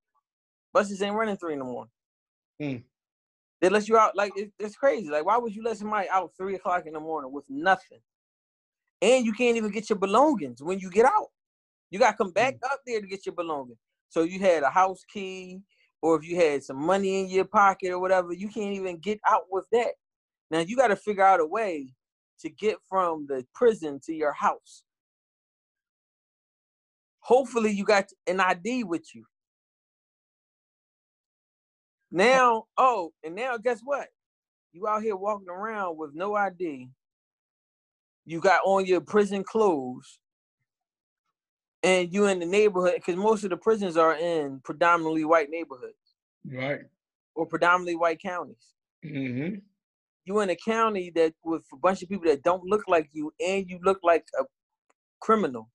[0.74, 1.92] Buses ain't running three in the morning.
[2.62, 2.76] Hmm.
[3.60, 5.10] They let you out like it, it's crazy.
[5.10, 8.00] Like why would you let somebody out three o'clock in the morning with nothing,
[9.02, 11.28] and you can't even get your belongings when you get out.
[11.90, 12.66] You got to come back mm.
[12.66, 13.80] up there to get your belongings.
[14.10, 15.62] So you had a house key,
[16.02, 19.20] or if you had some money in your pocket or whatever, you can't even get
[19.28, 19.94] out with that.
[20.52, 21.94] Now you got to figure out a way
[22.40, 24.84] to get from the prison to your house.
[27.20, 29.26] Hopefully, you got an ID with you.
[32.12, 34.08] Now, oh, and now guess what?
[34.72, 36.90] You out here walking around with no ID.
[38.26, 40.20] You got on your prison clothes
[41.84, 45.96] and you in the neighborhood because most of the prisons are in predominantly white neighborhoods
[46.46, 46.82] Right.
[47.36, 48.74] or predominantly white counties.
[49.06, 49.60] Mm-hmm.
[50.26, 53.32] You in a county that with a bunch of people that don't look like you,
[53.40, 54.44] and you look like a
[55.22, 55.70] criminal.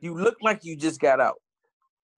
[0.00, 1.40] You look like you just got out.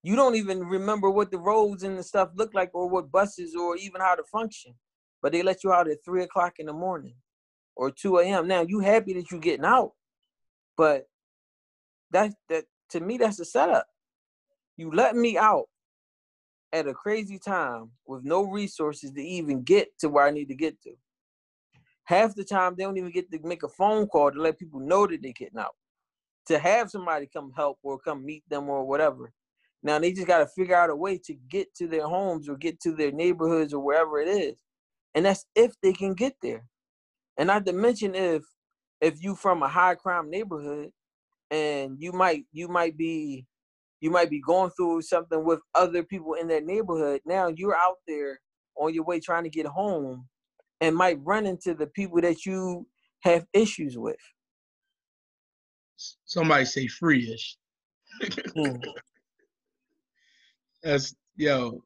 [0.07, 3.57] You don't even remember what the roads and the stuff look like, or what buses,
[3.57, 4.73] or even how to function.
[5.21, 7.17] But they let you out at three o'clock in the morning
[7.75, 8.47] or two a.m.
[8.47, 9.95] Now you happy that you're getting out,
[10.77, 11.09] but
[12.13, 13.89] that that to me that's a setup.
[14.77, 15.67] You let me out
[16.73, 20.55] at a crazy time with no resources to even get to where I need to
[20.55, 20.93] get to.
[22.05, 24.79] Half the time they don't even get to make a phone call to let people
[24.79, 25.75] know that they're getting out.
[26.47, 29.33] To have somebody come help or come meet them or whatever.
[29.83, 32.81] Now they just gotta figure out a way to get to their homes or get
[32.81, 34.59] to their neighborhoods or wherever it is.
[35.15, 36.65] And that's if they can get there.
[37.39, 38.43] And not to mention if
[39.01, 40.91] if you from a high crime neighborhood
[41.51, 43.47] and you might you might be
[44.01, 47.21] you might be going through something with other people in that neighborhood.
[47.25, 48.41] Now you're out there
[48.77, 50.27] on your way trying to get home
[50.81, 52.87] and might run into the people that you
[53.23, 54.17] have issues with.
[56.27, 57.57] Somebody say free-ish.
[58.55, 58.77] Hmm.
[60.87, 61.83] That's yo.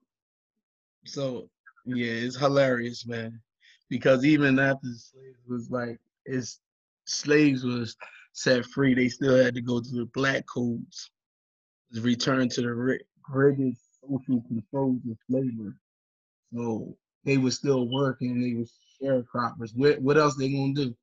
[1.07, 1.49] So
[1.87, 3.41] yeah, it's hilarious, man.
[3.89, 6.61] Because even after the slaves was like, it's
[7.07, 7.97] slaves was
[8.35, 11.11] set free, they still had to go to the black codes,
[11.95, 15.73] return to the rigid social controls of slavery.
[16.53, 18.39] So they were still working.
[18.39, 18.67] They were
[19.01, 19.71] sharecroppers.
[19.75, 20.95] What what else they gonna do?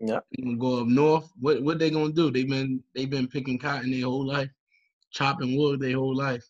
[0.00, 0.20] Yeah.
[0.32, 1.30] They gonna go up north.
[1.40, 2.30] What what they gonna do?
[2.30, 4.50] They've been they've been picking cotton their whole life,
[5.12, 6.44] chopping wood their whole life.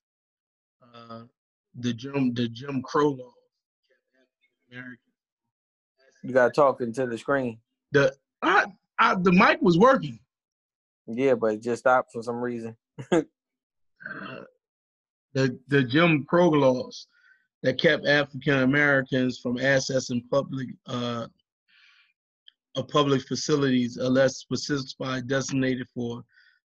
[1.78, 3.32] The Jim the Jim Crow laws
[6.22, 7.58] You got talking to the screen.
[7.92, 8.66] The I,
[8.98, 10.18] I, the mic was working.
[11.06, 12.76] Yeah, but it just stopped for some reason.
[14.08, 14.42] Uh,
[15.34, 17.08] the the Jim Crow laws
[17.62, 21.26] that kept African Americans from accessing public uh,
[22.76, 26.22] uh, public facilities unless specified designated for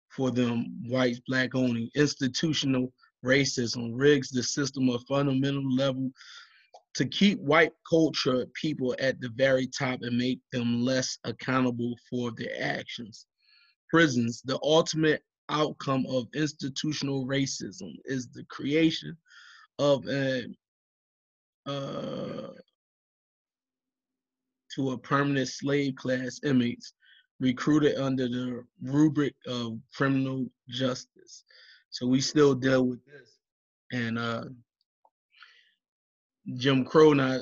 [0.08, 2.92] for them whites black only institutional
[3.26, 6.10] racism rigs the system of fundamental level
[6.94, 12.30] to keep white culture people at the very top and make them less accountable for
[12.32, 13.26] their actions
[13.90, 19.16] prisons the ultimate outcome of institutional racism is the creation
[19.78, 20.56] of an
[21.66, 22.48] uh,
[24.74, 26.92] to a permanent slave class inmates
[27.40, 31.44] recruited under the rubric of criminal justice.
[31.96, 33.38] So we still deal with this.
[33.90, 34.44] And uh,
[36.58, 37.40] Jim Crow not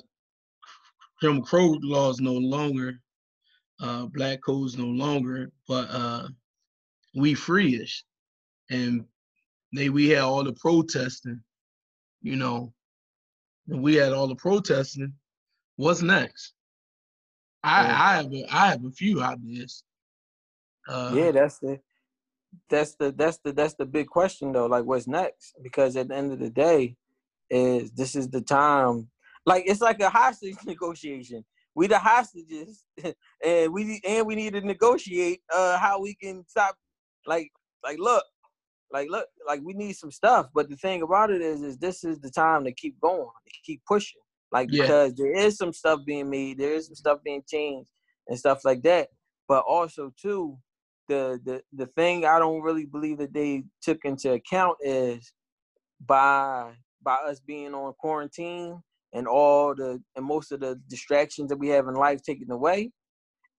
[1.21, 3.01] Jim Crow laws no longer,
[3.81, 6.29] uh, black codes no longer, but uh,
[7.17, 8.03] we freeish.
[8.71, 9.05] And
[9.75, 11.41] they we had all the protesting,
[12.23, 12.73] you know,
[13.67, 15.15] and we had all the protesting.
[15.75, 16.53] What's next?
[17.65, 19.83] I, I have a, I have a few ideas.
[20.87, 21.81] Uh, yeah, that's the
[22.69, 24.67] that's the that's the that's the big question though.
[24.67, 25.55] Like, what's next?
[25.63, 26.97] Because at the end of the day,
[27.51, 29.09] is this is the time.
[29.47, 31.45] Like, it's like a hostage negotiation.
[31.75, 32.85] We the hostages,
[33.45, 36.77] and we and we need to negotiate uh how we can stop.
[37.27, 37.51] Like,
[37.83, 38.25] like look,
[38.93, 40.49] like look, like we need some stuff.
[40.55, 43.55] But the thing about it is, is this is the time to keep going, to
[43.65, 44.21] keep pushing.
[44.53, 44.83] Like yeah.
[44.83, 47.91] because there is some stuff being made, there is some stuff being changed
[48.29, 49.09] and stuff like that.
[49.49, 50.57] But also too,
[51.09, 55.33] the the the thing I don't really believe that they took into account is
[56.05, 61.59] by by us being on quarantine and all the and most of the distractions that
[61.59, 62.91] we have in life taken away,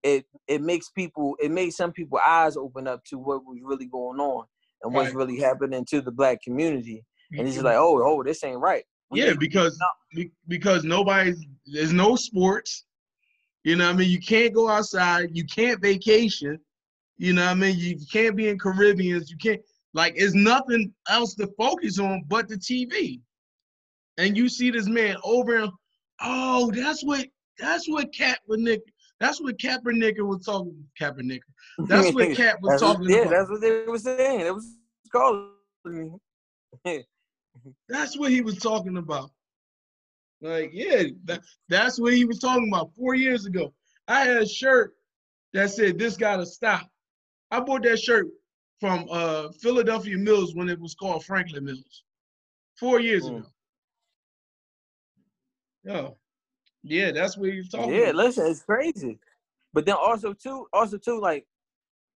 [0.03, 3.85] it it makes people it made some people eyes open up to what was really
[3.85, 4.45] going on
[4.83, 5.15] and what's right.
[5.15, 7.03] really happening to the black community.
[7.31, 8.83] And it's just like, oh, oh, this ain't right.
[9.09, 9.79] We yeah, because
[10.47, 12.85] because nobody's there's no sports.
[13.63, 16.59] You know, I mean, you can't go outside, you can't vacation,
[17.17, 17.77] you know what I mean?
[17.77, 19.29] You can't be in Caribbeans.
[19.31, 19.61] You can't
[19.93, 23.21] like it's nothing else to focus on but the TV.
[24.17, 25.71] And you see this man over and
[26.21, 27.25] oh, that's what
[27.59, 28.81] that's what Kaepernick
[29.19, 31.39] that's what Kaepernick was talking Kaepernick.
[31.87, 33.31] That's what Cap was talking yeah, about.
[33.31, 34.41] that's what they were saying.
[34.41, 34.77] It was
[35.11, 36.19] calling
[37.89, 39.29] that's what he was talking about.
[40.41, 43.73] Like, yeah, that, that's what he was talking about four years ago.
[44.07, 44.93] I had a shirt
[45.53, 46.87] that said this gotta stop.
[47.51, 48.27] I bought that shirt
[48.79, 52.03] from uh, Philadelphia Mills when it was called Franklin Mills,
[52.79, 53.37] four years mm.
[53.37, 53.47] ago.
[55.87, 56.17] Oh,
[56.83, 57.93] yeah, that's what you're talking.
[57.93, 58.15] Yeah, about.
[58.15, 59.19] listen, it's crazy.
[59.73, 61.45] But then also too, also too, like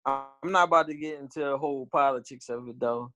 [0.05, 3.11] I'm not about to get into the whole politics of it though.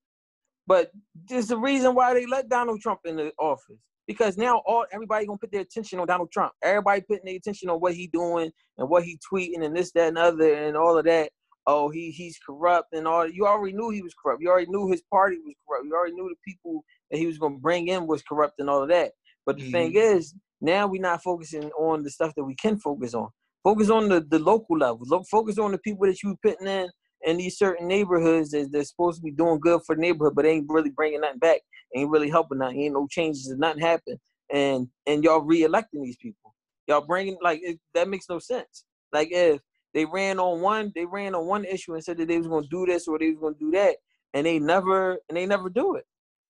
[0.67, 0.91] But
[1.27, 3.79] there's a reason why they let Donald Trump in the office.
[4.07, 6.53] Because now all everybody gonna put their attention on Donald Trump.
[6.63, 10.09] Everybody putting their attention on what he doing and what he tweeting and this, that,
[10.09, 11.31] and other and all of that
[11.67, 14.41] oh he he's corrupt and all you already knew he was corrupt.
[14.41, 15.85] You already knew his party was corrupt.
[15.85, 18.69] You already knew the people that he was going to bring in was corrupt and
[18.69, 19.11] all of that.
[19.45, 19.71] But the mm-hmm.
[19.71, 23.29] thing is now we're not focusing on the stuff that we can focus on.
[23.63, 25.01] Focus on the, the local level.
[25.03, 26.89] Look, focus on the people that you're putting in
[27.23, 30.41] in these certain neighborhoods that they're supposed to be doing good for the neighborhood but
[30.41, 31.61] they ain't really bringing nothing back
[31.95, 34.17] ain't really helping nothing ain't no changes and nothing happen
[34.51, 36.53] and and y'all re-electing these people.
[36.87, 38.85] Y'all bringing like it, that makes no sense.
[39.13, 39.61] Like if
[39.93, 42.67] they ran on one, they ran on one issue and said that they was gonna
[42.67, 43.97] do this or they was gonna do that,
[44.33, 46.05] and they never and they never do it.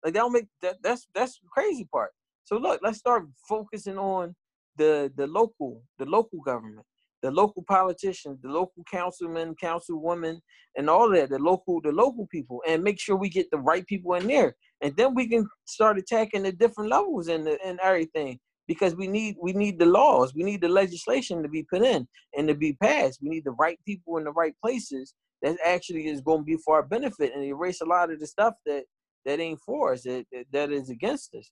[0.04, 0.78] Like don't make that.
[0.84, 2.12] That's that's crazy part.
[2.44, 4.36] So look, let's start focusing on
[4.78, 6.86] the the local the local government,
[7.22, 10.40] the local politicians, the local councilmen, councilwomen,
[10.76, 11.30] and all that.
[11.30, 14.56] The local the local people, and make sure we get the right people in there,
[14.82, 19.08] and then we can start attacking the different levels and the, and everything because we
[19.08, 22.54] need we need the laws, we need the legislation to be put in and to
[22.54, 23.18] be passed.
[23.20, 26.58] We need the right people in the right places that actually is going to be
[26.64, 28.84] for our benefit and erase a lot of the stuff that
[29.26, 31.50] that ain't for us, that that is against us.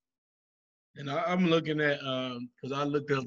[0.96, 3.24] And I, am looking at um because I looked up,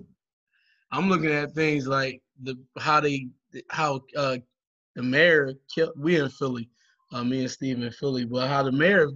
[0.92, 3.26] I'm looking at things like the how they
[3.70, 4.36] how uh
[4.94, 5.94] the mayor killed.
[5.96, 6.70] We in Philly,
[7.12, 9.08] uh, me and Steve in Philly, but how the mayor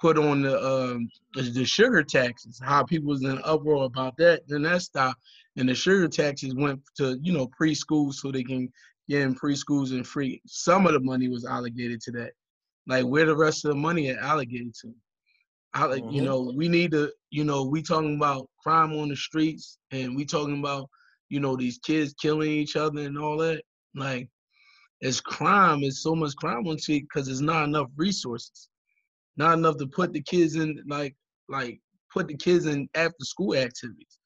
[0.00, 4.62] put on the um, the sugar taxes, how people was in uproar about that, then
[4.62, 5.20] that stopped,
[5.56, 8.70] and the sugar taxes went to you know preschool so they can
[9.08, 10.40] get in preschools and free.
[10.46, 12.32] Some of the money was allocated to that.
[12.86, 14.94] Like where the rest of the money are allocated to?
[15.74, 16.14] I, like, mm-hmm.
[16.14, 17.12] You know, we need to.
[17.30, 20.88] You know, we talking about crime on the streets, and we talking about
[21.28, 23.62] you know these kids killing each other and all that.
[23.94, 24.28] Like,
[25.00, 25.82] it's crime.
[25.82, 28.68] It's so much crime on the street because there's not enough resources
[29.36, 31.14] not enough to put the kids in like
[31.48, 31.80] like
[32.12, 34.18] put the kids in after school activities,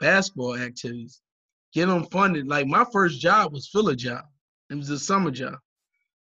[0.00, 1.20] basketball activities,
[1.72, 2.48] get them funded.
[2.48, 4.24] Like my first job was fill a job.
[4.70, 5.54] It was a summer job,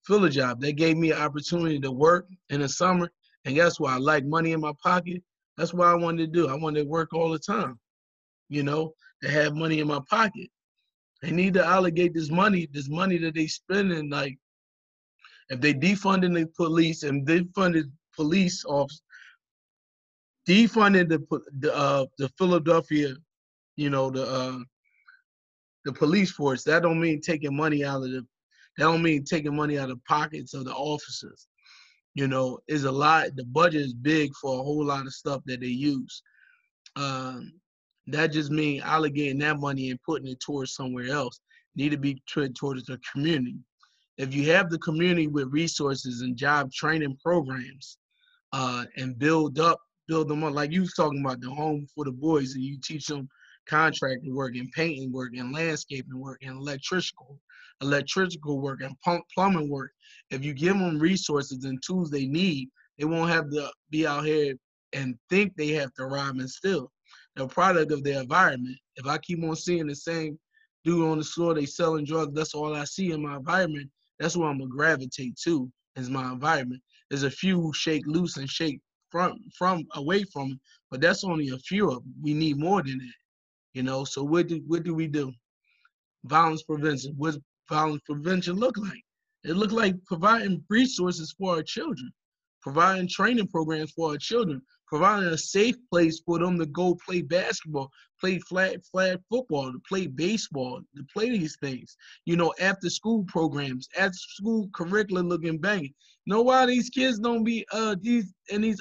[0.06, 0.60] fill a job.
[0.60, 3.10] They gave me an opportunity to work in the summer,
[3.44, 3.92] and guess what?
[3.92, 5.22] I like money in my pocket.
[5.56, 6.48] That's what I wanted to do.
[6.48, 7.80] I wanted to work all the time,
[8.48, 10.48] you know, to have money in my pocket.
[11.20, 14.08] They need to allocate this money, this money that they spending.
[14.08, 14.38] Like,
[15.50, 19.02] if they defunded the police and they funded police officers,
[20.48, 21.20] defunding the
[21.60, 23.14] the uh, the Philadelphia,
[23.76, 24.58] you know the uh,
[25.84, 26.64] the police force.
[26.64, 28.26] That don't mean taking money out of the,
[28.76, 31.46] That don't mean taking money out of pockets of the officers.
[32.14, 33.36] You know, is a lot.
[33.36, 36.22] The budget is big for a whole lot of stuff that they use.
[36.96, 37.52] Um,
[38.08, 41.38] that just means allocating that money and putting it towards somewhere else.
[41.76, 43.58] Need to be treated towards the community.
[44.16, 47.98] If you have the community with resources and job training programs,
[48.52, 52.04] uh, and build up, build them up, like you was talking about the home for
[52.04, 53.28] the boys, and you teach them
[53.66, 57.38] contracting work and painting work and landscaping work and electrical
[57.80, 58.96] electrical work and
[59.34, 59.92] plumbing work.
[60.30, 62.68] If you give them resources and tools they need,
[62.98, 64.54] they won't have to be out here
[64.92, 66.90] and think they have to rob and steal.
[67.36, 68.76] They're a product of their environment.
[68.96, 70.38] If I keep on seeing the same
[70.84, 73.90] dude on the floor, they selling drugs, that's all I see in my environment.
[74.18, 76.82] That's what I'm gonna gravitate to is my environment.
[77.10, 78.80] There's a few shake loose and shake
[79.10, 80.58] from from away from it,
[80.90, 82.14] but that's only a few of them.
[82.22, 83.14] We need more than that.
[83.74, 85.32] You know, so what do what do we do?
[86.24, 87.14] Violence prevention.
[87.16, 87.38] What's
[87.68, 89.02] violence prevention look like?
[89.44, 92.10] It look like providing resources for our children,
[92.60, 97.22] providing training programs for our children, providing a safe place for them to go play
[97.22, 101.96] basketball, play flag flag football, to play baseball, to play these things.
[102.24, 105.94] You know, after school programs, after school curriculum looking banging.
[106.24, 108.80] You know why these kids don't be uh these and these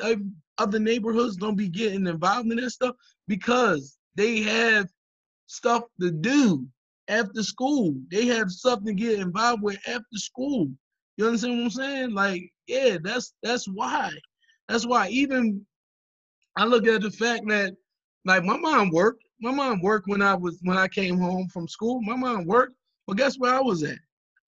[0.58, 2.95] other neighborhoods don't be getting involved in that stuff?
[3.28, 4.88] Because they have
[5.47, 6.68] stuff to do
[7.08, 7.95] after school.
[8.12, 10.70] They have something to get involved with after school.
[11.18, 12.14] You understand what I'm saying?
[12.14, 14.12] Like, yeah, that's that's why.
[14.68, 15.66] That's why even
[16.58, 17.76] I look at the fact that
[18.26, 19.24] like my mom worked.
[19.39, 22.01] My mom worked when I was when I came home from school.
[22.01, 22.74] My mom worked.
[23.05, 23.99] Well, guess where I was at?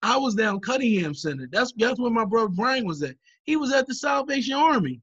[0.02, 1.48] I was down Cunningham Center.
[1.52, 3.16] That's that's where my brother Brian was at.
[3.44, 5.02] He was at the Salvation Army.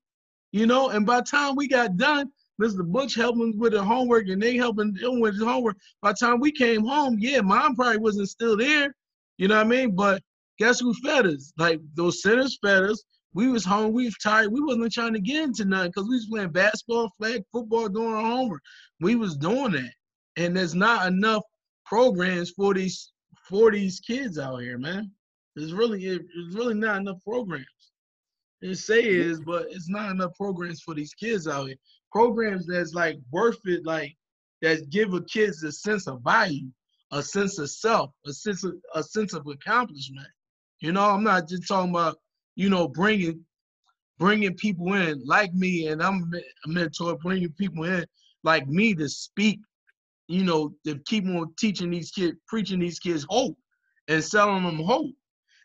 [0.50, 2.30] You know, and by the time we got done,
[2.61, 2.84] Mr.
[2.84, 5.76] Butch helping with the homework and they helping him with his homework.
[6.02, 8.94] By the time we came home, yeah, mom probably wasn't still there.
[9.38, 9.94] You know what I mean?
[9.94, 10.22] But
[10.59, 11.52] guess who fed us?
[11.57, 13.04] Like those centers fed us.
[13.37, 14.51] We was home, we was tired.
[14.51, 18.14] We wasn't trying to get into nothing because we was playing basketball, flag football, doing
[18.14, 18.62] our homework.
[19.01, 19.93] We was doing that.
[20.37, 21.43] And there's not enough
[21.84, 23.12] programs for these
[23.49, 25.11] for these kids out here, man.
[25.55, 27.66] There's really it's really not enough programs.
[28.62, 31.76] It say is, but it's not enough programs for these kids out here
[32.16, 34.16] programs that's like worth it, like
[34.62, 36.70] that give a kids a sense of value,
[37.12, 40.26] a sense of self, a sense of a sense of accomplishment.
[40.80, 42.16] You know, I'm not just talking about
[42.57, 43.44] you know bringing
[44.18, 48.04] bringing people in like me, and I'm a mentor, bringing people in
[48.42, 49.61] like me to speak.
[50.28, 53.57] You know, to keep on teaching these kids, preaching these kids hope,
[54.09, 55.14] and selling them hope.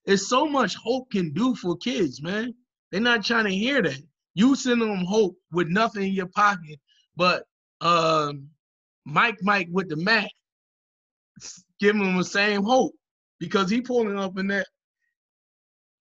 [0.06, 2.54] It's so much hope can do for kids, man.
[2.92, 4.00] They're not trying to hear that.
[4.36, 6.80] You sending them hope with nothing in your pocket,
[7.16, 7.46] but
[7.82, 8.50] um,
[9.06, 10.30] Mike Mike with the Mac,
[11.80, 12.94] giving them the same hope
[13.40, 14.68] because he pulling up in that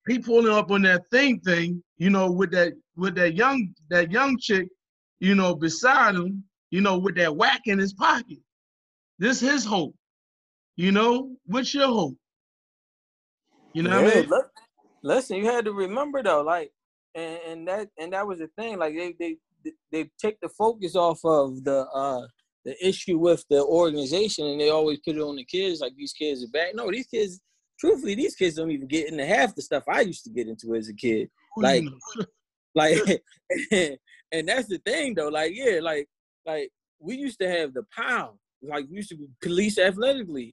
[0.09, 4.11] he pulling up on that thing thing, you know, with that with that young that
[4.11, 4.69] young chick,
[5.21, 8.39] you know, beside him, you know, with that whack in his pocket.
[9.19, 9.95] This his hope.
[10.77, 12.17] You know, what's your hope?
[13.75, 14.31] You know yeah, what I mean?
[15.03, 16.73] Listen, you had to remember though, like
[17.15, 18.79] and, and that and that was the thing.
[18.79, 19.37] Like they they
[19.93, 22.27] they take the focus off of the uh
[22.65, 25.81] the issue with the organization, and they always put it on the kids.
[25.81, 26.75] Like these kids are bad.
[26.75, 27.41] No, these kids.
[27.81, 30.75] Truthfully, these kids don't even get into half the stuff I used to get into
[30.75, 31.31] as a kid.
[31.57, 31.85] Like,
[32.75, 32.99] like,
[33.73, 35.29] and that's the thing though.
[35.29, 36.07] Like, yeah, like,
[36.47, 38.35] like we used to have the power.
[38.63, 40.53] Like, we used to be police athletic league,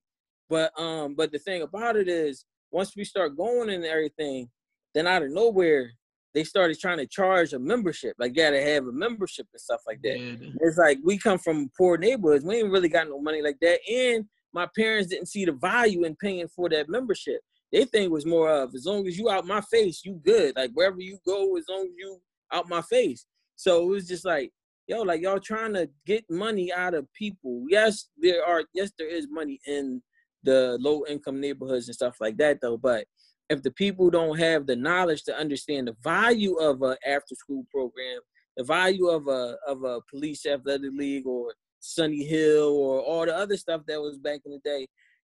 [0.49, 4.49] but um, but the thing about it is, once we start going and everything,
[4.95, 5.91] then out of nowhere,
[6.33, 8.15] they started trying to charge a membership.
[8.17, 10.17] Like, you gotta have a membership and stuff like that.
[10.17, 10.49] Yeah.
[10.61, 12.45] It's like we come from poor neighborhoods.
[12.45, 13.79] We ain't really got no money like that.
[13.91, 17.41] And my parents didn't see the value in paying for that membership.
[17.71, 20.55] They think was more of as long as you out my face, you good.
[20.55, 22.19] Like wherever you go, as long as you
[22.53, 23.25] out my face.
[23.55, 24.51] So it was just like,
[24.87, 27.65] yo, like y'all trying to get money out of people.
[27.69, 30.01] Yes, there are yes, there is money in
[30.43, 33.05] the low income neighborhoods and stuff like that though, but
[33.49, 37.65] if the people don't have the knowledge to understand the value of a after school
[37.71, 38.19] program,
[38.57, 43.35] the value of a of a police athletic league or Sonny Hill or all the
[43.35, 44.87] other stuff that was back in the day,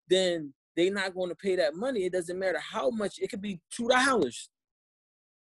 [0.08, 2.04] then they're not going to pay that money.
[2.04, 3.18] It doesn't matter how much.
[3.18, 4.48] It could be two dollars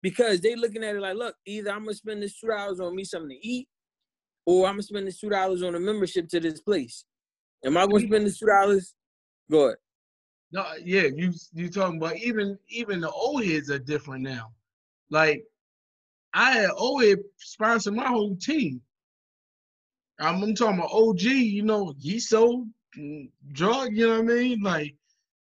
[0.02, 2.94] because they looking at it like, look, either I'm gonna spend this two dollars on
[2.94, 3.68] me something to eat,
[4.44, 7.04] or I'm gonna spend this two dollars on a membership to this place.
[7.64, 8.94] Am I gonna spend this two dollars?
[9.50, 9.76] Go ahead.
[10.50, 14.52] No, yeah, you you talking about even even the old heads are different now.
[15.08, 15.44] Like
[16.34, 18.82] I had always sponsored my whole team.
[20.22, 22.68] I'm, I'm talking about OG, you know, he sold
[23.52, 24.60] drug, you know what I mean?
[24.60, 24.94] Like,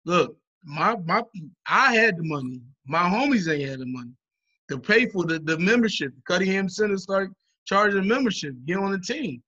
[0.05, 1.23] look, my my
[1.67, 2.61] I had the money.
[2.85, 4.11] My homies ain't had the money
[4.69, 6.13] to pay for the, the membership.
[6.25, 7.33] Cunningham Center started
[7.65, 9.41] charging membership, get on the team.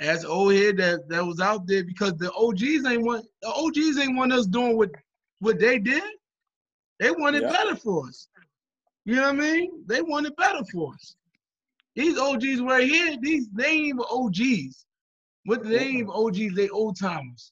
[0.00, 3.98] As old head that, that was out there because the OGs ain't want the OGs
[3.98, 4.90] ain't want us doing what
[5.40, 6.02] what they did.
[7.00, 7.52] They wanted yeah.
[7.52, 8.28] better for us.
[9.04, 9.84] You know what I mean?
[9.86, 11.16] They wanted better for us.
[11.98, 14.86] These OGs right here, these ain't OGs.
[15.46, 17.50] What ain't even OGs, they old timers.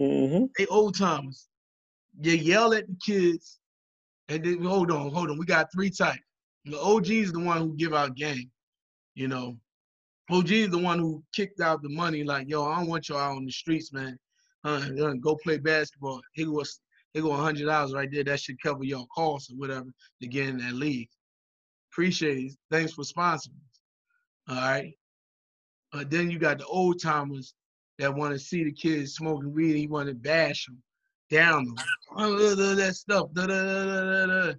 [0.00, 0.44] Mm-hmm.
[0.56, 1.48] They old timers.
[2.20, 3.58] You yell at the kids,
[4.28, 5.38] and then hold on, hold on.
[5.38, 6.20] We got three types.
[6.64, 8.48] The OG is the one who give out game.
[9.16, 9.56] You know,
[10.30, 12.22] OG is the one who kicked out the money.
[12.22, 14.16] Like, yo, I don't want y'all out on the streets, man.
[14.62, 14.78] Uh,
[15.20, 16.20] go play basketball.
[16.34, 16.80] He was
[17.14, 18.22] he go hundred dollars right there.
[18.22, 19.88] That should cover your costs or whatever
[20.22, 21.08] to get in that league.
[21.96, 22.52] Appreciate it.
[22.70, 23.56] Thanks for sponsoring.
[24.50, 24.92] All right.
[25.94, 27.54] Uh, then you got the old timers
[27.98, 29.76] that want to see the kids smoking weed.
[29.76, 30.76] He want to bash them,
[31.30, 31.76] down them,
[32.76, 33.28] that stuff.
[33.32, 34.52] Da, da, da, da,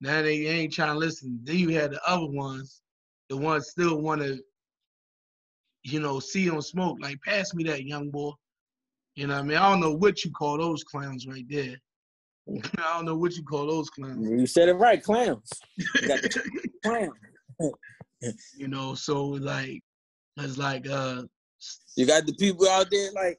[0.00, 1.40] Now they ain't trying to listen.
[1.42, 2.80] Then you had the other ones,
[3.28, 4.38] the ones still want to,
[5.82, 6.98] you know, see them smoke.
[7.00, 8.30] Like, pass me that, young boy.
[9.16, 9.58] You know what I mean?
[9.58, 11.76] I don't know what you call those clowns right there.
[12.78, 14.30] I don't know what you call those clowns.
[14.30, 15.50] You said it right, clowns.
[16.84, 17.12] clowns.
[18.56, 19.82] you know, so like
[20.36, 21.22] it's like uh
[21.96, 23.38] you got the people out there like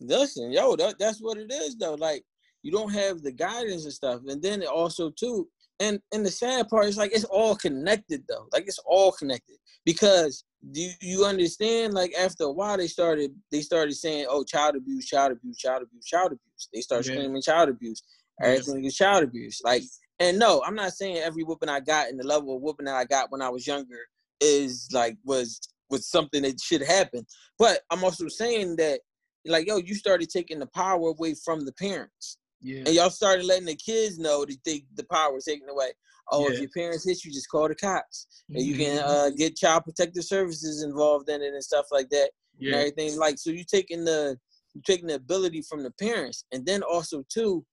[0.00, 1.94] listen, yo, that, that's what it is though.
[1.94, 2.24] Like
[2.62, 4.20] you don't have the guidance and stuff.
[4.26, 5.48] And then also too,
[5.78, 8.46] and and the sad part is like it's all connected though.
[8.52, 11.94] Like it's all connected because do you, you understand?
[11.94, 15.82] Like after a while, they started they started saying, "Oh, child abuse, child abuse, child
[15.82, 17.12] abuse, child abuse." They start yeah.
[17.12, 18.02] screaming child abuse.
[18.42, 19.60] Everything is child abuse.
[19.62, 19.82] Like,
[20.20, 22.94] and no, I'm not saying every whooping I got and the level of whooping that
[22.94, 23.98] I got when I was younger
[24.40, 25.60] is like was
[25.90, 27.26] was something that should happen.
[27.58, 29.00] But I'm also saying that,
[29.44, 32.38] like, yo, you started taking the power away from the parents.
[32.60, 32.82] Yeah.
[32.86, 35.92] And y'all started letting the kids know that they, the power is taken away.
[36.30, 36.54] Oh, yeah.
[36.54, 38.56] if your parents hit you, just call the cops, mm-hmm.
[38.56, 39.08] and you can mm-hmm.
[39.08, 42.30] uh, get child protective services involved in it and stuff like that.
[42.58, 42.72] Yeah.
[42.72, 44.38] And everything like so, you taking the
[44.74, 47.64] you taking the ability from the parents, and then also too,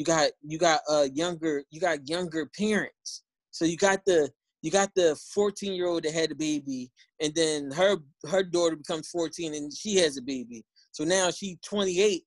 [0.00, 3.22] you got you got uh younger you got younger parents.
[3.50, 4.30] So you got the
[4.62, 6.90] you got the 14 year old that had a baby,
[7.20, 10.64] and then her her daughter becomes 14 and she has a baby.
[10.92, 12.22] So now she's 28,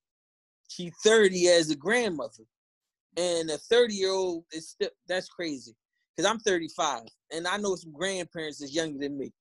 [0.70, 2.44] she 30 as a grandmother
[3.18, 5.76] and a 30 year old is still that's crazy
[6.16, 7.02] because i'm 35
[7.32, 9.32] and i know some grandparents that's younger than me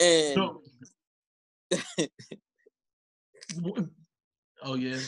[0.00, 0.62] and no.
[4.62, 4.98] oh yeah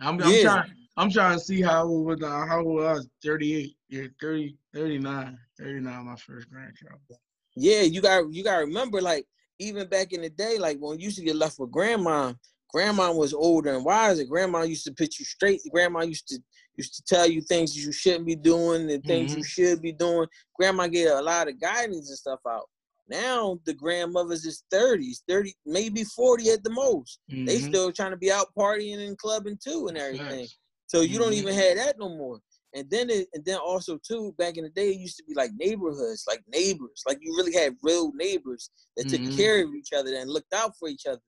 [0.00, 0.42] I'm, I'm yeah.
[0.42, 4.06] trying i'm trying to see how old was uh, how old I was 38 yeah
[4.20, 7.00] 30 39 39 my first grandchild
[7.56, 9.26] yeah you got you got to remember like
[9.58, 12.32] even back in the day like when you used to get left with grandma
[12.70, 16.38] grandma was older and wiser grandma used to put you straight grandma used to
[16.76, 19.38] used to tell you things you shouldn't be doing and things mm-hmm.
[19.38, 20.26] you should be doing.
[20.58, 22.68] Grandma gave a lot of guidance and stuff out.
[23.08, 27.20] Now the grandmothers is 30s, 30, maybe 40 at the most.
[27.30, 27.44] Mm-hmm.
[27.44, 30.40] They still trying to be out partying and clubbing too and everything.
[30.40, 30.58] Nice.
[30.92, 31.22] So you mm-hmm.
[31.22, 32.38] don't even have that no more.
[32.74, 35.32] And then it, and then also too, back in the day, it used to be
[35.32, 37.02] like neighborhoods, like neighbors.
[37.06, 38.68] Like you really had real neighbors
[38.98, 39.34] that took mm-hmm.
[39.34, 41.22] care of each other and looked out for each other.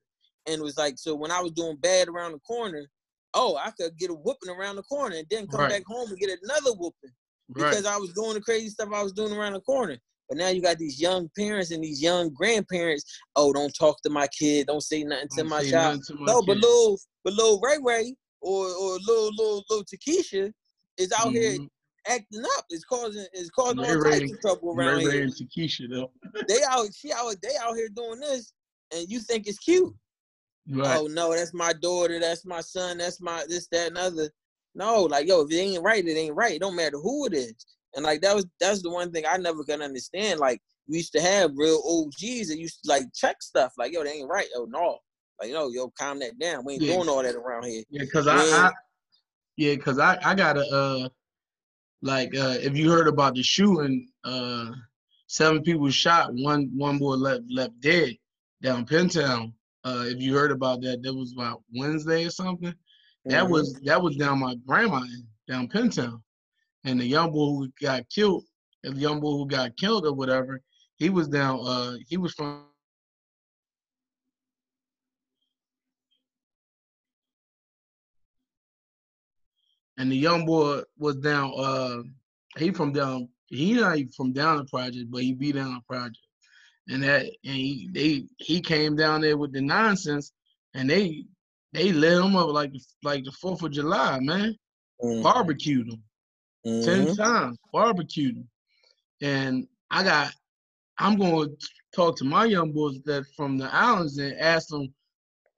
[0.45, 2.85] And it was like, so when I was doing bad around the corner,
[3.33, 5.71] oh, I could get a whooping around the corner and then come right.
[5.71, 7.11] back home and get another whooping
[7.51, 7.95] because right.
[7.95, 9.97] I was doing the crazy stuff I was doing around the corner.
[10.29, 13.03] But now you got these young parents and these young grandparents.
[13.35, 14.67] Oh, don't talk to my kid.
[14.67, 16.03] Don't say nothing to don't my child.
[16.19, 16.47] No, kid.
[16.47, 20.51] but little, but little Ray Ray or or little little little Takesha
[20.97, 21.35] is out mm-hmm.
[21.35, 21.67] here
[22.07, 22.65] acting up.
[22.69, 25.23] It's causing it's causing Ray all types Ray, of trouble around Ray here.
[25.23, 26.11] And Takesha though.
[26.47, 28.53] they out she out they out here doing this,
[28.93, 29.93] and you think it's cute.
[30.69, 30.97] Right.
[30.99, 34.29] Oh no, that's my daughter, that's my son, that's my this, that, and other.
[34.73, 36.53] No, like yo, if it ain't right, it ain't right.
[36.53, 37.65] It don't matter who it is.
[37.95, 40.39] And like that was that's the one thing I never can understand.
[40.39, 43.73] Like we used to have real OGs that used to like check stuff.
[43.77, 44.47] Like yo, they ain't right.
[44.55, 44.99] Oh no,
[45.39, 46.63] like yo, yo, calm that down.
[46.65, 46.95] We ain't yeah.
[46.95, 47.83] doing all that around here.
[47.89, 48.71] Yeah, cause I, I,
[49.57, 51.09] yeah, cause I I got a uh
[52.01, 54.71] like uh if you heard about the shooting, uh
[55.27, 58.15] seven people shot, one one boy left left dead
[58.61, 59.53] down Pentown.
[59.83, 62.73] Uh, if you heard about that, that was about Wednesday or something.
[63.25, 63.51] That mm-hmm.
[63.51, 65.03] was that was down my grandma
[65.47, 66.21] down Pentown,
[66.83, 68.43] and the young boy who got killed,
[68.83, 70.61] the young boy who got killed or whatever,
[70.97, 71.59] he was down.
[71.63, 72.65] Uh, he was from.
[79.97, 81.53] And the young boy was down.
[81.57, 82.01] Uh,
[82.57, 83.29] he from down.
[83.47, 86.17] He not from down the project, but he be down the project
[86.89, 90.31] and that and he they he came down there with the nonsense,
[90.73, 91.25] and they
[91.73, 92.71] they lit them up like
[93.03, 94.55] like the Fourth of July, man.
[95.03, 95.23] Mm-hmm.
[95.23, 96.03] Barbecued them
[96.65, 96.85] mm-hmm.
[96.85, 98.49] ten times, barbecued them,
[99.21, 100.33] and I got.
[100.97, 104.93] I'm going to talk to my young boys that from the islands and ask them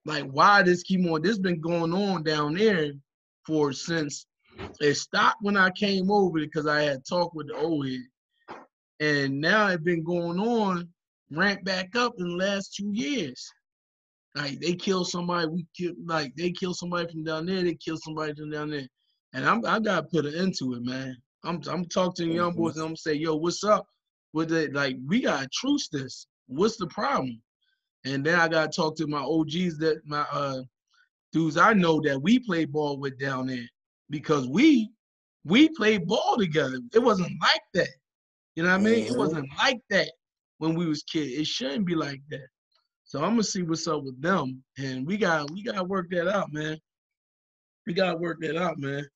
[0.04, 1.22] like why this keep on.
[1.22, 2.94] This been going on down there
[3.48, 4.28] for since
[4.82, 8.02] it stopped when I came over because I had talked with the old head,
[9.00, 10.90] and now it's been going on,
[11.32, 13.50] ramped back up in the last two years.
[14.36, 17.98] Like they kill somebody, we kill like they kill somebody from down there, they kill
[17.98, 18.88] somebody from down there.
[19.34, 21.16] And I'm I gotta put it into it, man.
[21.44, 23.88] I'm I'm talking to young boys and I'm say, yo, what's up
[24.34, 24.74] with it?
[24.74, 26.28] Like we gotta truce this.
[26.48, 27.42] What's the problem?
[28.06, 30.62] And then I gotta talk to my OGs that my uh
[31.32, 33.68] dudes I know that we play ball with down there
[34.10, 34.90] because we
[35.46, 36.80] we played ball together.
[36.94, 37.90] It wasn't like that.
[38.56, 39.06] You know what I mean?
[39.06, 39.14] Mm-hmm.
[39.14, 40.12] It wasn't like that
[40.58, 41.34] when we was kids.
[41.34, 42.48] It shouldn't be like that.
[43.06, 46.28] So I'm gonna see what's up with them, and we got we gotta work that
[46.28, 46.78] out, man.
[47.86, 49.08] We gotta work that out, man.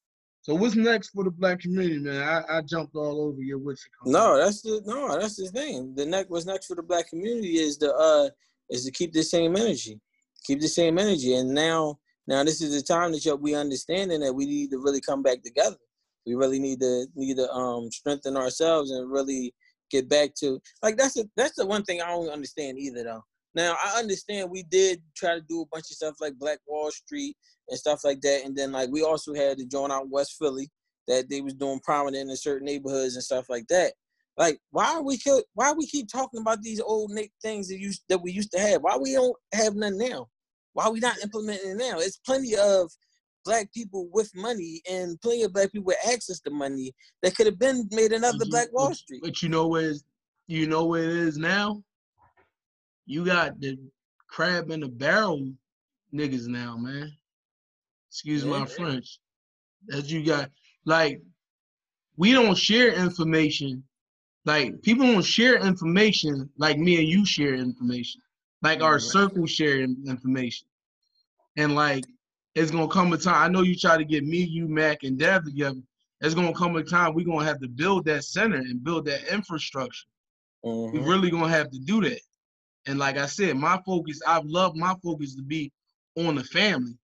[0.44, 2.22] So what's next for the black community, man?
[2.24, 5.94] I, I jumped all over your it No, that's the no, that's the thing.
[5.94, 8.30] The next what's next for the black community is the uh
[8.70, 10.00] is to keep the same energy,
[10.44, 14.34] keep the same energy, and now now this is the time that we understanding that
[14.34, 15.78] we need to really come back together.
[16.26, 19.54] We really need to need to um strengthen ourselves and really
[19.90, 23.24] get back to like that's the that's the one thing I don't understand either though.
[23.56, 26.92] Now I understand we did try to do a bunch of stuff like Black Wall
[26.92, 27.36] Street
[27.70, 30.70] and stuff like that, and then like we also had the joint out West Philly
[31.08, 33.94] that they was doing prominent in certain neighborhoods and stuff like that.
[34.38, 35.20] Like why are we
[35.54, 37.12] why we keep talking about these old
[37.42, 38.82] things that used that we used to have?
[38.82, 40.30] Why we don't have none now?
[40.74, 42.00] Why are we not implementing it now?
[42.00, 42.92] It's plenty of
[43.44, 46.94] black people with money and plenty of black people with access to money
[47.24, 48.50] that could have been made another mm-hmm.
[48.50, 49.22] Black Wall Street.
[49.24, 49.94] But you know where
[50.48, 51.84] you know where it is now?
[53.12, 53.78] you got the
[54.30, 55.52] crab in the barrel
[56.14, 57.12] niggas now, man.
[58.10, 59.20] Excuse yeah, my French.
[59.88, 60.50] That you got
[60.86, 61.22] like
[62.16, 63.84] we don't share information.
[64.46, 68.22] Like people don't share information like me and you share information.
[68.62, 70.68] Like our circle share information.
[71.58, 72.06] And like
[72.56, 73.44] it's gonna come a time.
[73.44, 75.80] I know you try to get me, you, Mac, and Dev together.
[76.22, 79.34] It's gonna come a time we're gonna have to build that center and build that
[79.34, 80.06] infrastructure.
[80.66, 80.98] Mm-hmm.
[80.98, 82.22] We're really gonna have to do that.
[82.88, 85.72] And like I said, my focus, I've loved my focus to be
[86.18, 86.98] on the family.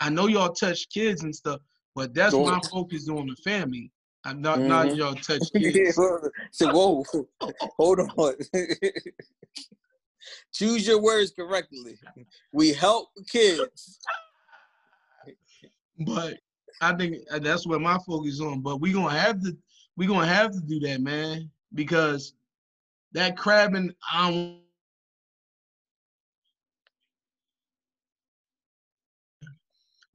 [0.00, 1.60] I know y'all touch kids and stuff,
[1.94, 2.46] but that's Don't.
[2.46, 3.90] my focus on the family.
[4.24, 4.68] I'm not mm-hmm.
[4.68, 5.96] not y'all touch kids.
[6.52, 7.04] so whoa,
[7.76, 8.34] hold on.
[10.52, 11.98] Choose your words correctly.
[12.52, 13.98] We help kids.
[16.06, 16.38] But
[16.80, 18.60] I think that's where my focus on.
[18.60, 19.56] But we gonna have to
[19.96, 22.34] we gonna have to do that, man, because
[23.12, 24.58] that crabbing I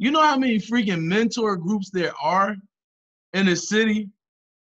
[0.03, 2.57] You know how many freaking mentor groups there are
[3.31, 4.09] in the city?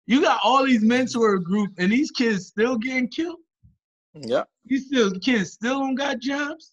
[0.07, 3.41] You got all these mentor groups, and these kids still getting killed.
[4.21, 4.45] Yeah.
[4.65, 6.73] You still kids still don't got jobs.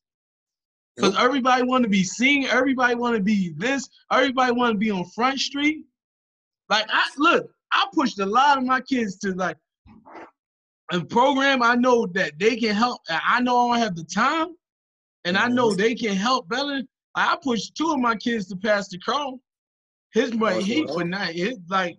[0.96, 1.24] Because yep.
[1.24, 5.06] everybody want to be seen, everybody want to be this, everybody want to be on
[5.16, 5.86] Front Street.
[6.70, 9.58] Like I look, I pushed a lot of my kids to like
[10.91, 13.02] a program I know that they can help.
[13.10, 14.50] I know I don't have the time,
[15.26, 15.82] and I know mm-hmm.
[15.82, 16.82] they can help better.
[17.16, 19.39] I pushed two of my kids to Pastor Carl.
[20.14, 21.36] His my he for night.
[21.36, 21.98] It like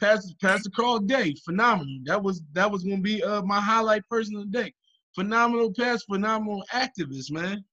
[0.00, 1.98] Pastor Pastor Carl day phenomenal.
[2.04, 4.72] That was that was gonna be uh my highlight person of the day.
[5.16, 7.64] Phenomenal pass, phenomenal activist, man.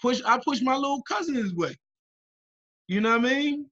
[0.00, 1.76] Push I push my little cousin his way.
[2.88, 3.66] You know what I mean?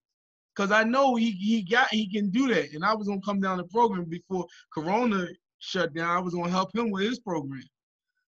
[0.54, 2.72] Cause I know he he got he can do that.
[2.74, 5.26] And I was gonna come down the program before Corona
[5.58, 6.14] shut down.
[6.14, 7.64] I was gonna help him with his program.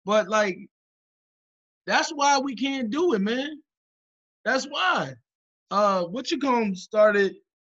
[0.05, 0.57] But like
[1.87, 3.61] that's why we can't do it, man.
[4.43, 5.13] That's why.
[5.71, 7.35] Uh, what you call started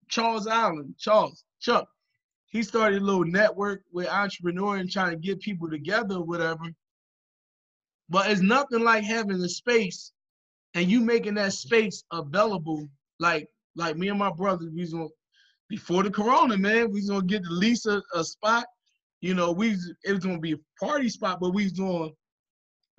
[0.07, 1.89] Charles Allen, Charles Chuck.
[2.47, 6.64] He started a little network with entrepreneur and trying to get people together whatever.
[8.12, 10.12] But it's nothing like having the space
[10.74, 12.89] and you making that space available.
[13.20, 13.47] Like
[13.78, 15.07] like me and my brother, we was gonna
[15.70, 18.66] before the corona, man, we was gonna get the Lisa a spot.
[19.22, 22.09] You know, we it was gonna be a party spot, but we was gonna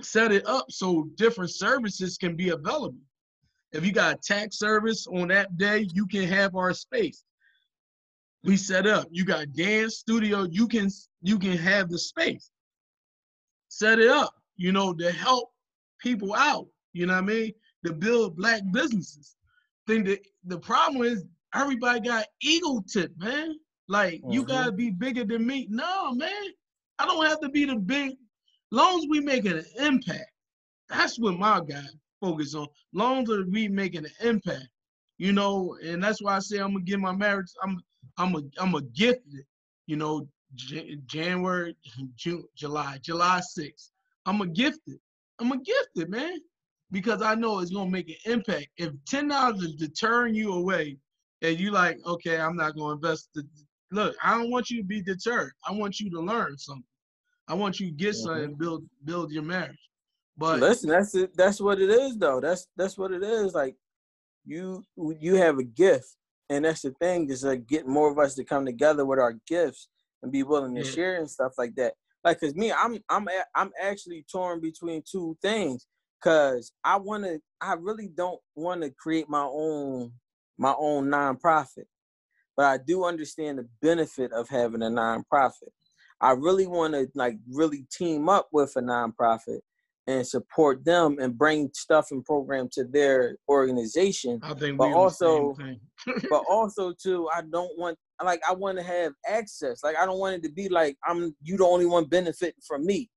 [0.01, 2.97] set it up so different services can be available.
[3.73, 7.23] If you got a tax service on that day, you can have our space.
[8.45, 9.09] We set up.
[9.11, 10.47] You got dance studio.
[10.51, 10.89] You can
[11.21, 12.51] you can have the space.
[13.69, 14.35] Set it up.
[14.63, 15.51] You know to help
[16.01, 16.69] people out.
[16.93, 17.53] You know what I mean?
[17.85, 19.35] To build black businesses.
[19.89, 23.57] Then that the problem is everybody got ego tip, man.
[23.89, 24.31] Like mm-hmm.
[24.31, 25.67] you gotta be bigger than me.
[25.69, 26.47] No, man.
[27.01, 28.13] I don't have to be the big.
[28.71, 30.31] Long as we make an impact,
[30.89, 31.83] that's what my guy.
[32.21, 32.69] focus on.
[32.93, 34.69] Long as we making an impact,
[35.19, 37.51] you know, and that's why I say I'm gonna get my marriage.
[37.65, 37.81] I'm
[38.17, 39.45] I'm a I'm a gifted,
[39.89, 41.77] you know, J- January,
[42.15, 43.89] June, July, July 6th.
[44.27, 44.99] I'm a gifted.
[45.41, 46.39] I'm a gifted man
[46.91, 48.69] because I know it's gonna make an impact.
[48.77, 50.99] If ten dollars is deterring you away,
[51.43, 53.29] and you like, okay, I'm not gonna invest.
[53.35, 53.45] The,
[53.91, 55.53] look, I don't want you to be deterred.
[55.67, 56.85] I want you to learn something.
[57.49, 58.25] I want you to get mm-hmm.
[58.25, 59.79] something and build build your marriage.
[60.37, 61.37] But listen, that's it.
[61.37, 62.41] That's what it is, though.
[62.41, 63.55] That's that's what it is.
[63.55, 63.77] Like
[64.45, 66.17] you you have a gift,
[66.49, 69.35] and that's the thing is like get more of us to come together with our
[69.47, 69.89] gifts
[70.23, 70.91] and be willing to yeah.
[70.91, 71.95] share and stuff like that.
[72.25, 75.87] Like, cause me, I'm I'm I'm actually torn between two things.
[76.23, 80.13] Cause I want to, I really don't want to create my own
[80.57, 81.87] my own nonprofit,
[82.57, 85.73] but I do understand the benefit of having a nonprofit.
[86.21, 89.59] I really want to like really team up with a nonprofit
[90.07, 94.41] and support them and bring stuff and program to their organization.
[94.43, 95.57] I think but also,
[96.31, 99.83] but also too, I don't want like I want to have access.
[99.83, 102.85] Like I don't want it to be like I'm you the only one benefiting from
[102.87, 103.11] me.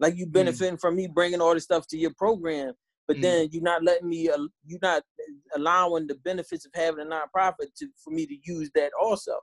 [0.00, 0.32] Like you mm.
[0.32, 0.80] benefiting mm.
[0.80, 2.72] from me bringing all this stuff to your program,
[3.06, 3.22] but mm.
[3.22, 4.28] then you're not letting me.
[4.28, 5.02] Uh, you're not
[5.56, 9.34] allowing the benefits of having a nonprofit to for me to use that also,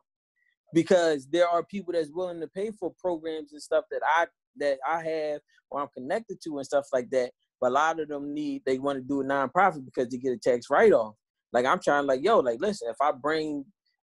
[0.74, 4.78] because there are people that's willing to pay for programs and stuff that I that
[4.88, 5.41] I have
[5.72, 7.32] or I'm connected to and stuff like that.
[7.59, 10.34] But a lot of them need they want to do a nonprofit because they get
[10.34, 11.16] a tax write off.
[11.51, 13.66] Like I'm trying like yo like listen if I bring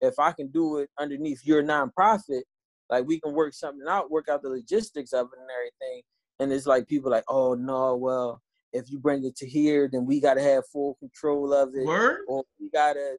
[0.04, 2.42] if I can do it underneath your nonprofit,
[2.90, 6.02] like we can work something out, work out the logistics of it and everything.
[6.40, 8.42] And it's like people like, oh no, well,
[8.72, 11.86] if you bring it to here, then we gotta have full control of it.
[11.86, 12.20] Word?
[12.28, 13.16] Or we gotta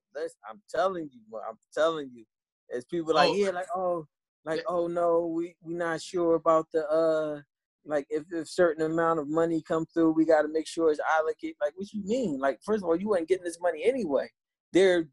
[0.50, 2.26] I'm telling you, I'm telling you.
[2.70, 3.36] It's people like, oh.
[3.36, 4.08] yeah, like, oh,
[4.44, 7.42] like, oh no, we we not sure about the uh
[7.86, 11.56] like if if certain amount of money come through, we gotta make sure it's allocated.
[11.62, 12.40] Like what you mean?
[12.40, 14.30] Like, first of all, you ain't getting this money anyway.
[14.74, 15.06] There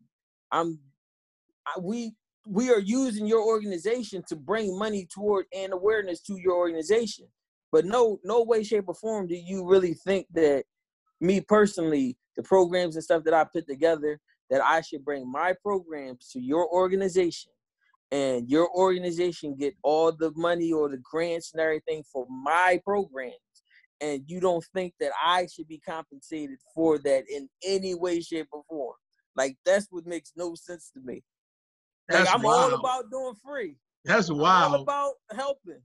[0.52, 0.78] I'm
[1.80, 2.14] we
[2.46, 7.26] we are using your organization to bring money toward and awareness to your organization.
[7.70, 10.64] But no, no way, shape, or form do you really think that
[11.20, 14.18] me personally, the programs and stuff that I put together,
[14.50, 17.52] that I should bring my programs to your organization
[18.10, 23.36] and your organization get all the money or the grants and everything for my programs
[24.02, 28.48] and you don't think that I should be compensated for that in any way, shape,
[28.52, 28.96] or form.
[29.36, 31.22] Like that's what makes no sense to me.
[32.08, 32.72] That's like I'm wild.
[32.72, 33.76] all about doing free.
[34.04, 34.74] That's wild.
[34.74, 35.80] all about helping.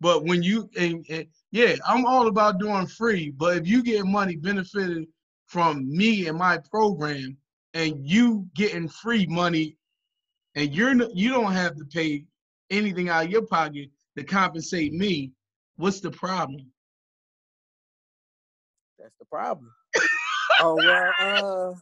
[0.00, 3.30] But when you and, and, yeah, I'm all about doing free.
[3.30, 5.06] But if you get money benefited
[5.46, 7.36] from me and my program,
[7.74, 9.76] and you getting free money,
[10.54, 12.24] and you're you don't have to pay
[12.70, 15.32] anything out of your pocket to compensate me,
[15.76, 16.70] what's the problem?
[18.98, 19.70] That's the problem.
[20.60, 21.74] oh well, uh,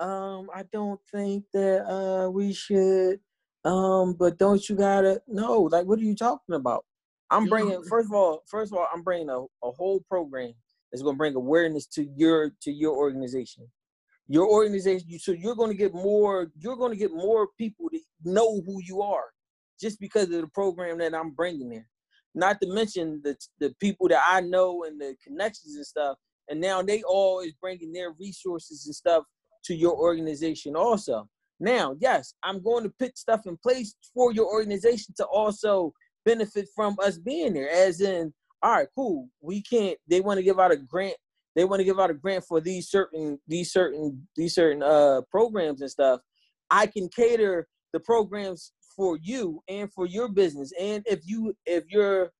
[0.00, 3.20] um, I don't think that uh we should.
[3.64, 5.62] Um, but don't you gotta no?
[5.62, 6.86] Like, what are you talking about?
[7.30, 10.54] I'm bringing first of all, first of all, I'm bringing a, a whole program
[10.90, 13.68] that's gonna bring awareness to your to your organization.
[14.26, 16.50] Your organization, so you're gonna get more.
[16.56, 19.26] You're gonna get more people to know who you are,
[19.80, 21.86] just because of the program that I'm bringing there.
[22.34, 26.16] Not to mention the the people that I know and the connections and stuff.
[26.48, 29.24] And now they all is bringing their resources and stuff
[29.64, 31.28] to your organization also.
[31.60, 35.92] Now, yes, I'm going to put stuff in place for your organization to also
[36.24, 37.70] benefit from us being there.
[37.70, 38.32] As in,
[38.62, 39.28] all right, cool.
[39.40, 39.98] We can't.
[40.08, 41.16] They want to give out a grant.
[41.56, 45.22] They want to give out a grant for these certain, these certain, these certain uh
[45.30, 46.20] programs and stuff.
[46.70, 50.72] I can cater the programs for you and for your business.
[50.80, 52.30] And if you, if your,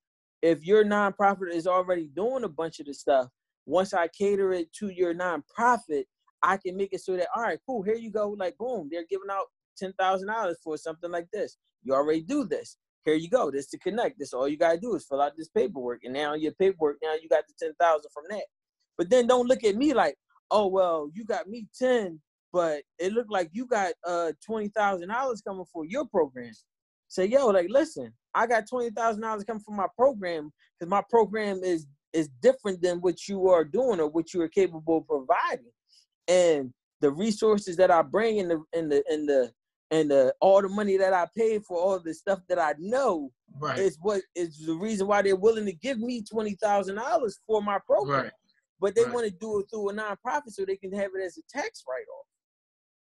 [0.42, 3.28] if your nonprofit is already doing a bunch of the stuff,
[3.66, 6.04] once I cater it to your nonprofit,
[6.42, 8.30] I can make it so that all right, cool, here you go.
[8.30, 11.56] Like boom, they're giving out ten thousand dollars for something like this.
[11.82, 12.76] You already do this.
[13.04, 13.50] Here you go.
[13.50, 14.18] This to connect.
[14.18, 16.98] This all you gotta do is fill out this paperwork, and now your paperwork.
[17.02, 18.44] Now you got the ten thousand from that.
[18.98, 20.16] But then don't look at me like,
[20.50, 22.20] oh well, you got me ten,
[22.52, 26.52] but it looked like you got uh twenty thousand dollars coming for your program.
[27.08, 31.02] Say yo, like listen, I got twenty thousand dollars coming from my program because my
[31.08, 35.06] program is is different than what you are doing or what you are capable of
[35.06, 35.70] providing
[36.30, 39.52] and the resources that I bring in the in the in the
[39.90, 43.30] and the all the money that I pay for all the stuff that I know
[43.58, 43.78] right.
[43.78, 47.60] is what is the reason why they're willing to give me twenty thousand dollars for
[47.60, 48.24] my program.
[48.24, 48.32] Right.
[48.80, 49.12] But they right.
[49.12, 51.82] want to do it through a nonprofit so they can have it as a tax
[51.86, 52.26] write-off.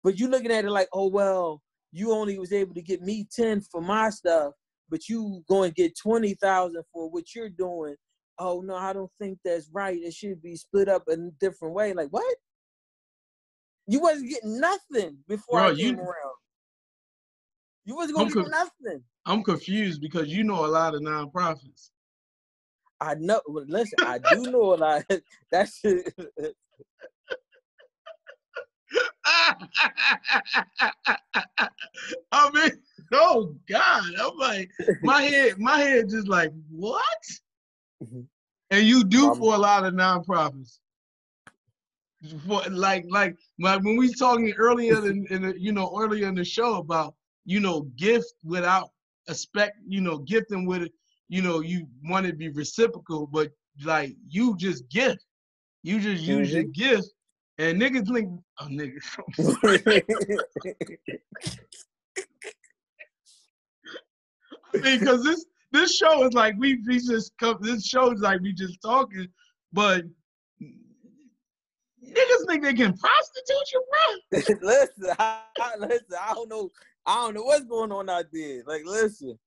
[0.04, 1.62] But you're looking at it like, oh well,
[1.92, 4.52] you only was able to get me ten for my stuff,
[4.90, 7.96] but you going to get twenty thousand for what you're doing
[8.38, 9.98] oh no, I don't think that's right.
[9.98, 11.94] It should be split up in a different way.
[11.94, 12.36] Like what?
[13.86, 16.34] You wasn't getting nothing before Bro, I came you- around.
[17.84, 19.04] You wasn't gonna I'm get nothing.
[19.26, 21.90] I'm confused because you know a lot of nonprofits.
[23.00, 23.40] I know.
[23.46, 25.04] Listen, I do know a lot.
[25.52, 25.80] That's
[32.32, 32.70] I mean,
[33.12, 34.70] oh God, I'm like,
[35.02, 37.02] my head, my head just like, what?
[38.02, 38.26] Mhm.
[38.72, 40.80] And you do Um, for a lot of nonprofits.
[42.46, 46.34] For like, like, like when we talking earlier in, in the, you know, earlier in
[46.34, 47.14] the show about,
[47.44, 48.90] you know, gift without
[49.28, 50.92] expect, you know, gifting with it,
[51.28, 53.50] you know, you want it to be reciprocal, but
[53.84, 55.24] like you just gift.
[55.82, 57.08] You just use your gift.
[57.58, 58.28] And niggas think,
[58.60, 59.04] oh niggas.
[64.74, 67.58] I mean, because this this show is like we we just come.
[67.60, 69.28] This show is like we just talking,
[69.72, 70.04] but
[72.06, 74.58] niggas think they can prostitute you, bro.
[74.68, 76.04] listen, I, I- listen.
[76.20, 76.70] I don't know.
[77.06, 78.62] I don't know what's going on out there.
[78.66, 79.38] Like, listen,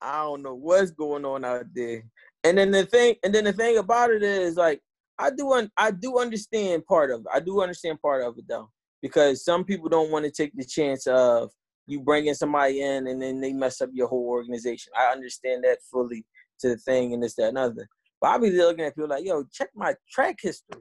[0.00, 2.04] I don't know what's going on out there.
[2.44, 4.80] And then the thing, and then the thing about it is, like,
[5.18, 7.26] I do, un, I do understand part of it.
[7.32, 8.70] I do understand part of it though,
[9.02, 11.50] because some people don't want to take the chance of
[11.86, 14.92] you bringing somebody in and then they mess up your whole organization.
[14.98, 16.24] I understand that fully
[16.60, 17.88] to the thing and this, that, and other.
[18.20, 20.80] But I'll be looking at people like, yo, check my track history.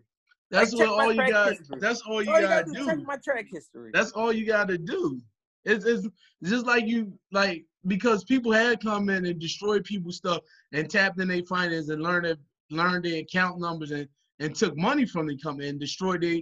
[0.51, 1.49] That's Like, what all you got.
[1.49, 1.77] history.
[1.79, 3.91] That's all you gotta gotta do check my track history.
[3.93, 5.21] That's all you gotta do.
[5.63, 6.07] It's, it's
[6.43, 10.41] just like you like because people had come in and destroyed people's stuff
[10.73, 12.39] and tapped in their finances and learned it,
[12.69, 14.07] learned their account numbers and
[14.39, 16.41] and took money from the company and destroyed their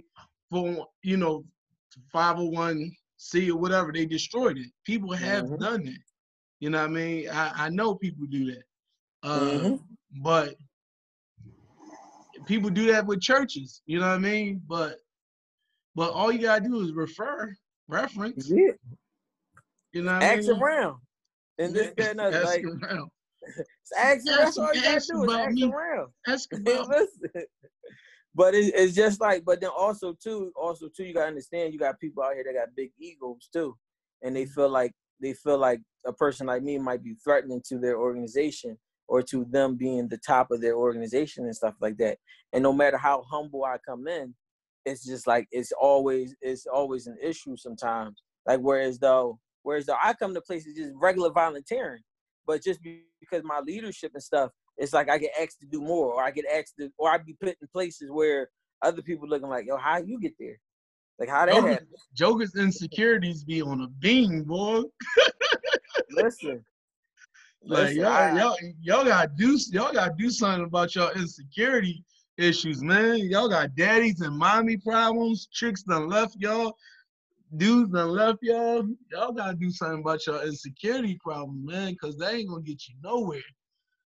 [0.50, 1.44] for you know
[2.14, 4.70] 501c or whatever they destroyed it.
[4.84, 5.58] People have Mhm.
[5.60, 5.98] done that.
[6.60, 7.28] You know what I mean?
[7.30, 8.64] I, I know people do that.
[9.22, 9.84] Uh, Mhm.
[10.22, 10.56] But
[12.50, 13.80] people do that with churches.
[13.86, 14.60] You know what I mean?
[14.66, 14.96] But
[15.94, 17.54] but all you gotta do is refer,
[17.88, 18.50] reference.
[18.50, 18.72] Yeah.
[19.92, 20.60] You know what I Ask mean?
[20.60, 20.96] around.
[21.58, 22.36] And this, that, and other.
[22.42, 23.10] Ask Like, around.
[23.98, 25.70] ask, that's all you gotta ask do ask me.
[25.72, 26.08] around.
[26.26, 26.88] Ask about
[28.34, 31.78] But it, it's just like, but then also too, also too, you gotta understand, you
[31.78, 33.76] got people out here that got big egos too,
[34.22, 34.52] and they mm-hmm.
[34.52, 38.76] feel like they feel like a person like me might be threatening to their organization
[39.10, 42.16] or to them being the top of their organization and stuff like that.
[42.52, 44.32] And no matter how humble I come in,
[44.86, 48.22] it's just like it's always it's always an issue sometimes.
[48.46, 52.02] Like whereas though, whereas though I come to places just regular volunteering,
[52.46, 56.14] but just because my leadership and stuff, it's like I get asked to do more,
[56.14, 58.48] or I get asked to, or I be put in places where
[58.80, 60.56] other people looking like, yo, how you get there?
[61.18, 61.86] Like how that Joker's, happen?
[62.14, 64.82] Joker's insecurities be on a beam, boy.
[66.12, 66.64] Listen,
[67.62, 72.04] Like listen, y'all, I- y'all, y'all gotta do, y'all gotta do something about your insecurity
[72.38, 73.18] issues, man.
[73.18, 75.48] Y'all got daddies and mommy problems.
[75.52, 76.76] Chicks done left y'all.
[77.56, 78.86] Dudes done left y'all.
[79.12, 82.94] Y'all gotta do something about your insecurity problem, man, because they ain't gonna get you
[83.02, 83.42] nowhere.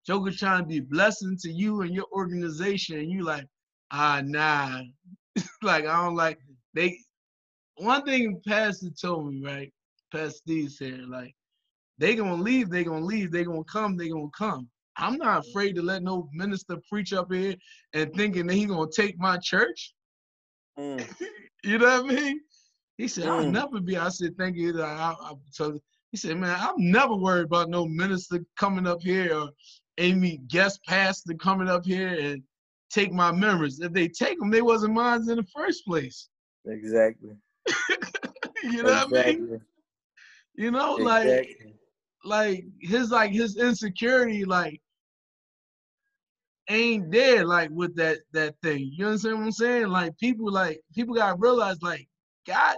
[0.07, 3.47] Joker trying to be a blessing to you and your organization, and you like,
[3.91, 4.83] ah, nah.
[5.63, 6.39] like I don't like
[6.75, 6.99] they.
[7.77, 9.73] One thing Pastor told me, right?
[10.13, 11.35] Pastor Steve said, like,
[11.99, 14.69] they gonna leave, they gonna leave, they gonna come, they gonna come.
[14.97, 17.55] I'm not afraid to let no minister preach up here
[17.93, 19.95] and thinking that he gonna take my church.
[20.79, 21.07] Mm,
[21.65, 22.41] You know what I mean?
[22.99, 23.51] He said, I'll Mm.
[23.53, 23.97] never be.
[23.97, 24.81] I said, thank you.
[24.81, 25.79] I, I, so
[26.13, 29.51] he said, man, I'm never worried about no minister coming up here or
[29.99, 32.43] any guest pastor coming up here and
[32.91, 33.81] take my members.
[33.81, 36.29] If they take them, they wasn't mine in the first place.
[36.67, 37.37] exactly.
[38.63, 39.61] you know what I mean?
[40.55, 41.67] You know, exactly.
[41.67, 41.77] like
[42.81, 44.81] his like his insecurity like
[46.69, 48.91] ain't there like with that that thing.
[48.95, 49.89] You understand what I'm saying?
[49.89, 52.09] Like people like people gotta realize like
[52.47, 52.77] God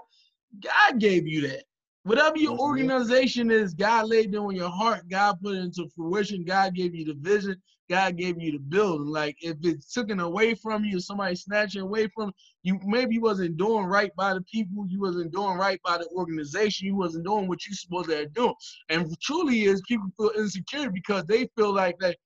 [0.61, 1.65] God gave you that.
[2.05, 2.61] Whatever your Mhm.
[2.61, 5.09] organization is, God laid it on your heart.
[5.09, 6.45] God put it into fruition.
[6.45, 7.61] God gave you the vision.
[7.91, 9.09] God gave you the building.
[9.09, 12.33] Like if it's taken away from you, somebody snatching away from
[12.63, 14.87] you, maybe you wasn't doing right by the people.
[14.89, 16.87] You wasn't doing right by the organization.
[16.87, 18.55] You wasn't doing what you supposed to doing.
[18.91, 22.17] And truly is people feel insecure because they feel like that,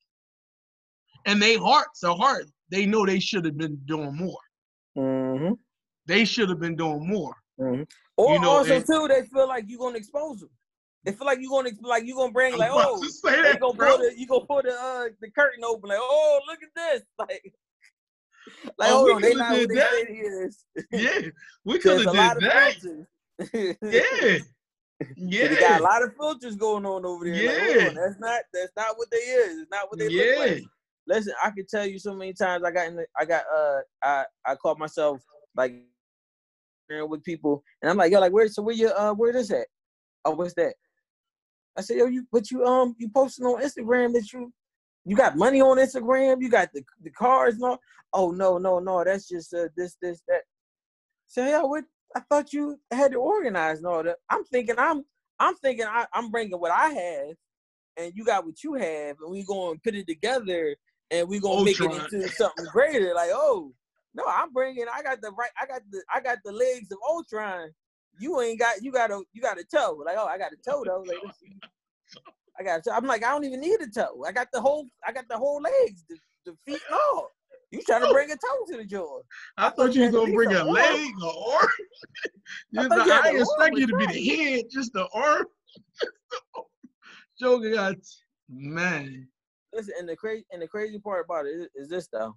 [1.25, 2.45] and they hearts are heart.
[2.71, 4.41] They know they should have been doing more.
[4.95, 5.53] hmm
[6.05, 7.35] They should have been doing more.
[8.17, 10.51] Or You know, also and- too, they feel like you're gonna expose them.
[11.05, 13.11] They feel like you're gonna like you're gonna bring like oh you
[13.43, 16.59] that, gonna pull the you gonna pull the uh the curtain open like oh look
[16.63, 17.55] at this like
[18.79, 19.91] like Oh, hold on they not did they that.
[19.93, 20.65] say is.
[20.91, 21.21] Yeah,
[21.65, 22.75] we could There's a lot have of did that.
[22.81, 24.39] filters.
[25.17, 27.35] Yeah, they got a lot of filters going on over there.
[27.35, 27.89] Like, Yeah.
[27.89, 29.63] on, that's not that's not what they is.
[29.63, 30.39] It's not what they yeah.
[30.39, 30.65] look like.
[31.09, 33.81] listen, I can tell you so many times I got in the, I got uh
[34.03, 35.21] I I caught myself
[35.57, 35.75] like
[37.09, 39.67] with people and I'm like, yo, like where so where you uh where this at?
[40.25, 40.75] Oh, what's that?
[41.77, 44.53] I said, yo, you but you um you posting on Instagram that you
[45.05, 47.79] you got money on Instagram, you got the the cars and all.
[48.13, 50.43] Oh no, no, no, that's just uh this, this, that.
[51.27, 54.19] Say, yo, what I thought you had to organize and all that.
[54.31, 55.05] I'm thinking I'm
[55.39, 57.37] I'm thinking I, I'm bringing what I have
[57.97, 60.77] and you got what you have and we going to put it together
[61.11, 61.65] and we gonna Voltron.
[61.65, 63.15] make it into something greater.
[63.15, 63.73] Like, oh
[64.15, 64.87] no, I'm bringing.
[64.93, 65.51] I got the right.
[65.61, 66.03] I got the.
[66.13, 67.69] I got the legs of Voltron.
[68.19, 68.83] You ain't got.
[68.83, 69.23] You got a.
[69.33, 70.03] You got a toe.
[70.05, 71.05] Like, oh, I got a toe though.
[71.07, 71.19] Like,
[72.59, 72.81] I got.
[72.81, 72.93] A toe.
[72.95, 74.25] I'm like, I don't even need a toe.
[74.27, 74.87] I got the whole.
[75.07, 77.31] I got the whole legs, the, the feet, and all.
[77.71, 79.19] You trying to bring a toe to the jaw?
[79.57, 81.69] I, I thought, you was gonna bring a leg or arm.
[82.79, 85.45] I, I, I expect you to be the head, just the arm.
[87.41, 87.97] Joker got
[88.49, 89.27] man.
[89.73, 92.37] Listen, and the crazy and the crazy part about it is, is this though.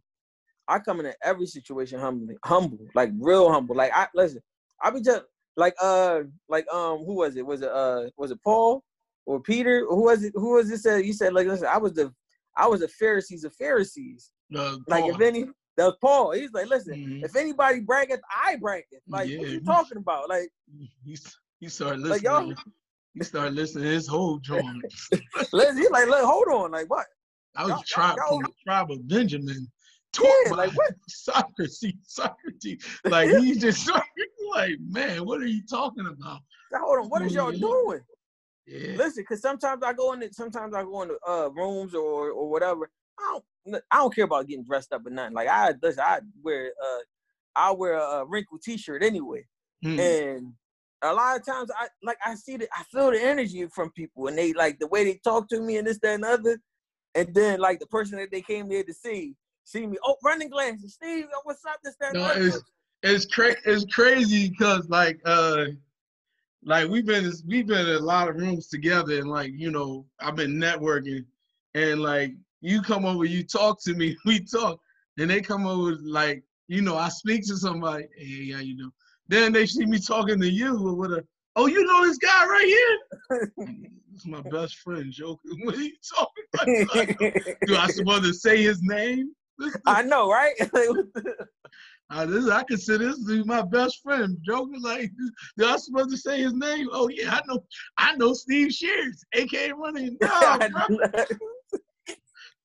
[0.68, 3.76] I come into every situation humbly, humble, like real humble.
[3.76, 4.42] Like I listen,
[4.82, 5.24] I be just
[5.58, 7.46] like uh like um who was it?
[7.46, 8.84] Was it uh was it Paul
[9.26, 9.86] or Peter?
[9.90, 10.32] Who was it?
[10.36, 10.84] Who was this?
[10.84, 12.14] Said he said like listen, I was the
[12.56, 14.32] I was the Pharisees of Pharisees.
[14.56, 15.48] Uh, like if any
[15.78, 16.32] that was Paul.
[16.32, 17.26] He's like, listen, mm-hmm.
[17.26, 19.02] if anybody braggeth, I brag it.
[19.08, 19.40] Like yeah.
[19.40, 20.28] what you talking about?
[20.30, 20.50] Like
[21.06, 21.16] you,
[21.60, 22.12] you started listening.
[22.12, 22.54] Like, y'all,
[23.14, 24.84] you started listening to his whole joint.
[25.54, 27.06] listen, he's like, look, hold on, like what?
[27.56, 29.68] I was tribe from the tribe of Benjamin.
[30.20, 30.94] Yeah, like what?
[31.08, 32.84] Socrates, Socrates.
[33.06, 33.90] Like he's just
[34.56, 36.42] like, man, what are you talking about?
[36.72, 38.02] Now, hold on, what is y'all doing?
[38.66, 38.98] Yeah.
[38.98, 40.36] Listen, because sometimes I go in, it.
[40.36, 42.90] sometimes I go into uh, rooms or or whatever.
[43.20, 45.34] I don't, I don't care about getting dressed up or nothing.
[45.34, 47.00] Like I, listen, I wear uh,
[47.56, 49.46] I wear a, wrinkled T-shirt anyway,
[49.84, 50.00] hmm.
[50.00, 50.54] and
[51.02, 54.28] a lot of times I like I see the I feel the energy from people,
[54.28, 56.58] and they like the way they talk to me and this, that, and other.
[57.16, 59.36] And then like the person that they came there to see,
[59.68, 61.80] see me, oh, running glasses, Steve, what's up?
[61.84, 62.14] This that.
[62.14, 62.62] No, it's
[63.04, 65.66] it's, cra- it's crazy because like uh
[66.64, 70.06] like we've been we've been in a lot of rooms together and like you know
[70.20, 71.26] I've been networking
[71.76, 74.80] and like you come over, you talk to me, we talk,
[75.18, 78.92] and they come over like you know I speak to somebody, hey, how you doing?
[79.28, 81.26] Then they see me talking to you with a,
[81.58, 83.80] oh, you know this guy right here?
[84.18, 85.48] It's my best friend, Joker.
[85.64, 87.20] What are you talking about?
[87.68, 89.30] Do I supposed to say his name?
[89.86, 90.54] I know, right?
[92.10, 94.38] uh, this I consider this to be my best friend.
[94.44, 95.12] Joker, like,
[95.58, 96.88] y'all supposed to say his name?
[96.92, 97.64] Oh yeah, I know.
[97.98, 100.18] I know Steve Shears, aka Running.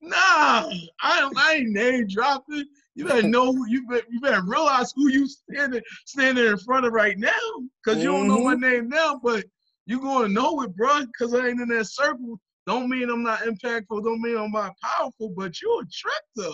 [0.05, 2.64] No, nah, I, I ain't name dropping.
[2.97, 6.86] You better know who you better, you better realize who you standing standing in front
[6.86, 7.30] of right now,
[7.84, 8.62] because you don't know my mm-hmm.
[8.62, 9.45] name now, but
[9.86, 11.03] you gonna know it, bro.
[11.07, 12.40] Because I ain't in that circle.
[12.66, 14.03] Don't mean I'm not impactful.
[14.03, 15.32] Don't mean I'm not powerful.
[15.36, 16.53] But you a trick though.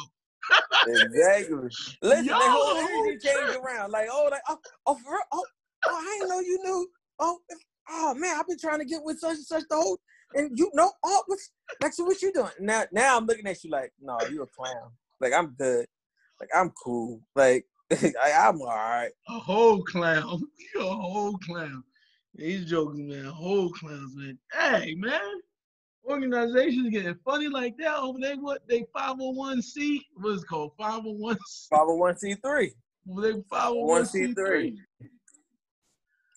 [0.87, 1.69] Exactly.
[2.03, 3.91] Listen, Yo, the whole energy changed around.
[3.93, 5.21] Like, oh, like, oh, oh, for real?
[5.33, 5.45] oh,
[5.87, 6.89] oh, I didn't know you knew.
[7.21, 7.39] Oh,
[7.91, 9.99] oh man, I've been trying to get with such and such the whole,
[10.35, 11.51] and you know, oh, what's
[11.93, 12.85] so what you doing now?
[12.93, 14.91] Now I'm looking at you like, no, you a clown.
[15.21, 15.87] Like I'm good.
[16.41, 17.21] Like I'm cool.
[17.35, 19.11] Like I, am all right.
[19.29, 20.43] A whole clown.
[20.75, 21.83] You a whole clown.
[22.37, 23.25] He's joking, man.
[23.25, 24.39] Whole clowns, man.
[24.53, 25.41] Hey, man.
[26.09, 28.37] Organizations getting funny like that over there.
[28.37, 30.01] What they 501c?
[30.17, 30.73] What's it called?
[30.79, 31.37] 501
[31.73, 32.71] 501c3.
[33.07, 34.77] They 501c3.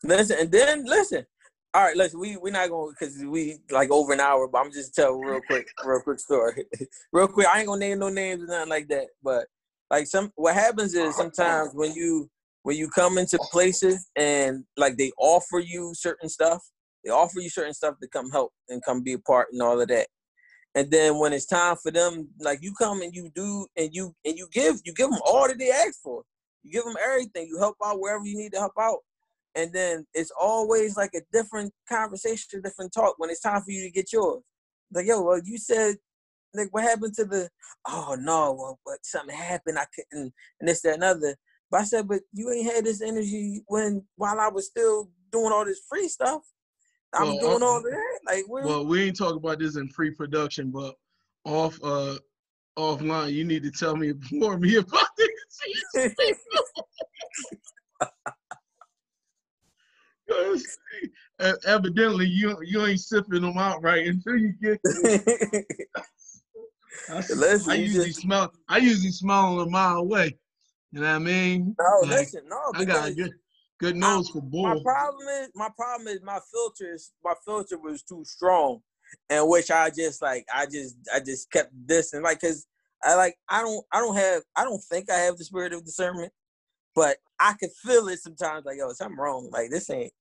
[0.03, 1.25] Listen, and then listen.
[1.73, 2.19] All right, listen.
[2.19, 5.39] We we're not going because we like over an hour, but I'm just tell real
[5.47, 6.65] quick, real quick story.
[7.13, 7.47] real quick.
[7.47, 9.07] I ain't gonna name no names or nothing like that.
[9.23, 9.45] But
[9.89, 12.29] like some, what happens is sometimes when you
[12.63, 16.61] when you come into places and like they offer you certain stuff,
[17.03, 19.79] they offer you certain stuff to come help and come be a part and all
[19.79, 20.07] of that.
[20.75, 24.15] And then when it's time for them, like you come and you do and you
[24.25, 26.23] and you give, you give them all that they ask for.
[26.63, 27.47] You give them everything.
[27.47, 28.99] You help out wherever you need to help out.
[29.55, 33.83] And then it's always like a different conversation, different talk when it's time for you
[33.83, 34.43] to get yours.
[34.93, 35.95] Like, yo, well, you said
[36.53, 37.49] like what happened to the
[37.87, 41.35] oh no, well, but something happened, I couldn't and this, that, and other.
[41.69, 45.51] But I said, but you ain't had this energy when while I was still doing
[45.51, 46.41] all this free stuff.
[47.13, 48.19] I'm well, doing all that.
[48.25, 50.95] Like, well, we ain't talking about this in pre-production, but
[51.45, 52.17] off uh
[52.77, 55.29] offline, you need to tell me more me about this.
[61.65, 64.79] Evidently, you you ain't sipping them out right until you get.
[67.09, 67.23] I,
[67.67, 68.53] I usually just, smell.
[68.69, 70.37] I usually smell them a mile away.
[70.91, 71.75] You know what I mean?
[71.79, 72.59] No, like, listen, no.
[72.75, 73.31] I got a good,
[73.81, 74.63] good nose I, for bull.
[74.63, 77.11] My problem is, my problem is my filters.
[77.23, 78.81] My filter was too strong,
[79.29, 80.45] and which I just like.
[80.53, 82.67] I just, I just kept this and like, cause
[83.03, 85.85] I like I don't I don't have I don't think I have the spirit of
[85.85, 86.31] discernment,
[86.95, 88.65] but I could feel it sometimes.
[88.65, 89.49] Like yo, something wrong.
[89.51, 90.13] Like this ain't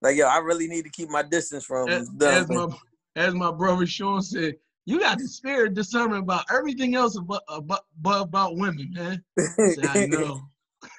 [0.00, 0.26] like yo.
[0.26, 2.32] I really need to keep my distance from As, them.
[2.32, 2.68] as my
[3.16, 7.84] as my brother Sean said, you got the spirit discernment about everything else about about,
[8.02, 9.22] about women, man.
[9.38, 10.48] I said, I know.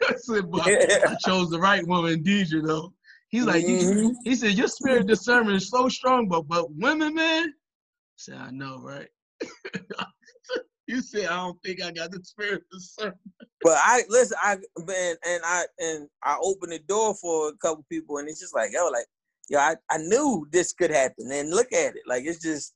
[0.10, 0.68] I said, but
[1.06, 2.93] I chose the right woman, Deidre, though.
[3.30, 4.14] He's like, Mhm.
[4.24, 7.50] he said, your spirit discernment is so strong, but but women, man.
[7.50, 9.10] I said, I know, right?
[10.88, 13.20] you said, I don't think I got the spirit discernment.
[13.62, 17.84] But I listen, I man, and I and I opened the door for a couple
[17.89, 19.08] people, and it's just like yo, like
[19.50, 22.74] yo, I, I knew this could happen, and look at it, like it's just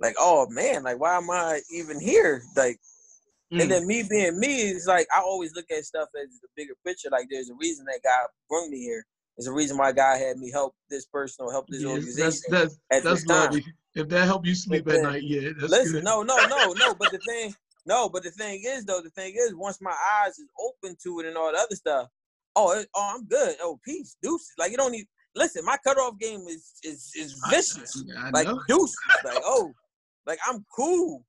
[0.00, 2.42] like oh man, like why am I even here?
[2.56, 2.80] Like,
[3.54, 3.62] Mm.
[3.62, 6.74] and then me being me is like I always look at stuff as the bigger
[6.84, 7.08] picture.
[7.10, 9.04] Like there's a reason that God brought me here.
[9.36, 12.40] There's a reason why God had me help this person or help this Yes, organization.
[12.48, 13.64] that's that's at that's lovely.
[13.94, 16.04] If that help you sleep at night, yeah, that's Listen, good.
[16.04, 16.94] no, no, no, no.
[16.96, 17.54] But the thing,
[17.86, 21.20] no, but the thing is, though, the thing is, once my eyes is open to
[21.20, 22.08] it and all the other stuff,
[22.56, 23.54] oh, it, oh, I'm good.
[23.62, 24.50] Oh, peace, deuces.
[24.58, 25.06] Like you don't need.
[25.36, 28.04] Listen, my cutoff game is is is I- vicious.
[28.18, 28.96] I, Like deuces.
[29.24, 29.74] Like oh,
[30.26, 31.24] like I'm cool.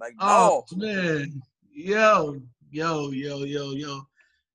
[0.00, 0.86] Like Oh no.
[0.86, 1.42] man,
[1.74, 2.40] yo,
[2.70, 4.06] yo, yo, yo, yo,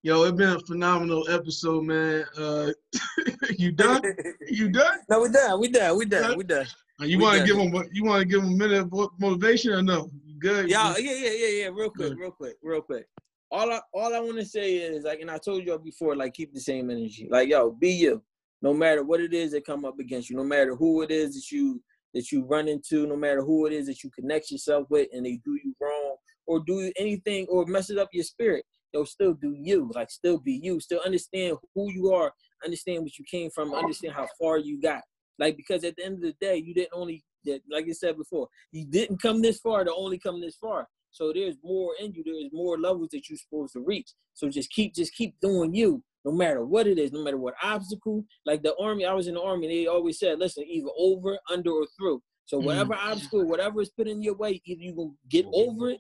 [0.02, 0.24] yo!
[0.24, 2.26] It's been a phenomenal episode, man.
[2.36, 2.72] Uh,
[3.60, 4.02] you done?
[4.50, 5.00] You done?
[5.08, 5.60] no, we done.
[5.60, 5.98] We done.
[5.98, 6.38] We done.
[6.38, 6.66] We done.
[7.00, 7.72] You want to give them?
[7.92, 10.10] You want to give them a minute of motivation or no?
[10.26, 10.68] You good?
[10.68, 11.70] Yeah, yeah, yeah, yeah, yeah.
[11.72, 13.08] Real quick, real quick, real quick.
[13.52, 16.34] All I all I want to say is like, and I told y'all before, like,
[16.34, 17.28] keep the same energy.
[17.30, 18.24] Like, yo, be you.
[18.64, 21.36] No matter what it is that come up against you, no matter who it is
[21.36, 21.84] that you
[22.16, 25.26] that you run into, no matter who it is that you connect yourself with, and
[25.26, 26.16] they do you wrong
[26.48, 29.92] or do you anything or messes up your spirit, they'll still do you.
[29.94, 30.80] Like, still be you.
[30.80, 32.32] Still understand who you are.
[32.64, 33.74] Understand what you came from.
[33.74, 35.02] Understand how far you got.
[35.38, 37.24] Like, because at the end of the day, you didn't only
[37.72, 40.88] like I said before, you didn't come this far to only come this far.
[41.12, 42.24] So there's more in you.
[42.26, 44.12] There's more levels that you're supposed to reach.
[44.34, 47.54] So just keep, just keep doing you, no matter what it is, no matter what
[47.62, 48.26] obstacle.
[48.46, 49.68] Like the army, I was in the army.
[49.68, 52.22] They always said, listen, either over, under, or through.
[52.46, 56.00] So whatever obstacle, whatever is put in your way, either you're gonna get over it,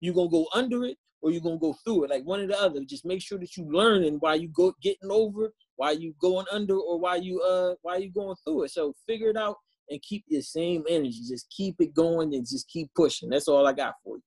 [0.00, 2.10] you're gonna go under it, or you're gonna go through it.
[2.10, 2.80] Like one or the other.
[2.84, 6.76] Just make sure that you learning why you go getting over, why you going under,
[6.76, 8.72] or why you uh why you going through it.
[8.72, 9.56] So figure it out
[9.88, 11.20] and keep your same energy.
[11.28, 13.30] Just keep it going and just keep pushing.
[13.30, 14.22] That's all I got for you.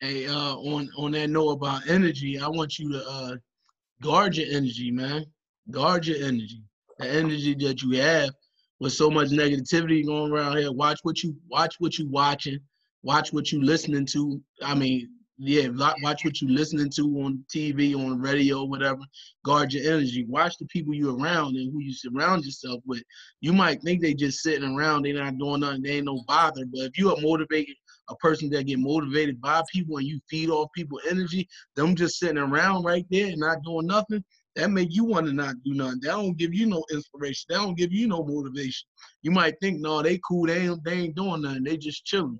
[0.00, 3.36] Hey, uh, on on that note about energy, I want you to uh,
[4.02, 5.24] guard your energy, man.
[5.70, 6.62] Guard your energy.
[6.98, 8.30] The energy that you have
[8.80, 10.72] with so much negativity going around here.
[10.72, 12.58] Watch what you watch what you watching.
[13.02, 14.40] Watch what you listening to.
[14.62, 15.08] I mean,
[15.42, 15.68] yeah,
[16.02, 19.00] watch what you listening to on TV, on radio, whatever.
[19.42, 20.26] Guard your energy.
[20.28, 23.02] Watch the people you around and who you surround yourself with.
[23.40, 26.66] You might think they just sitting around, they not doing nothing, they ain't no bother.
[26.66, 27.76] But if you are motivated
[28.10, 32.18] a person that get motivated by people and you feed off people energy, them just
[32.18, 34.22] sitting around right there and not doing nothing,
[34.56, 36.00] that make you want to not do nothing.
[36.02, 37.46] That don't give you no inspiration.
[37.48, 38.88] That don't give you no motivation.
[39.22, 42.38] You might think, no, they cool, they ain't, they ain't doing nothing, they just chilling.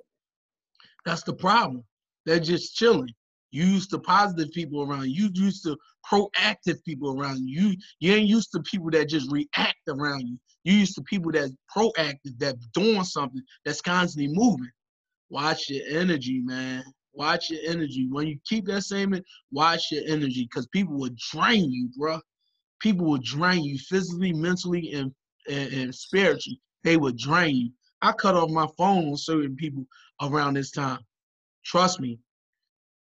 [1.07, 1.85] That's the problem.
[2.27, 3.09] They're just chilling.
[3.53, 5.31] You used to positive people around you.
[5.35, 5.77] You used to
[6.11, 7.75] proactive people around you.
[7.99, 10.39] You ain't used to people that just react around you.
[10.65, 14.71] You used to people that's proactive, that doing something, that's constantly moving.
[15.31, 16.85] Watch your energy, man.
[17.13, 18.09] Watch your energy.
[18.11, 19.19] When you keep that same,
[19.51, 22.21] watch your energy, because people will drain you, bruh.
[22.81, 25.13] People will drain you physically, mentally, and,
[25.49, 26.61] and and spiritually.
[26.83, 27.71] They will drain you.
[28.03, 29.85] I cut off my phone on certain people
[30.23, 31.01] around this time.
[31.65, 32.19] Trust me.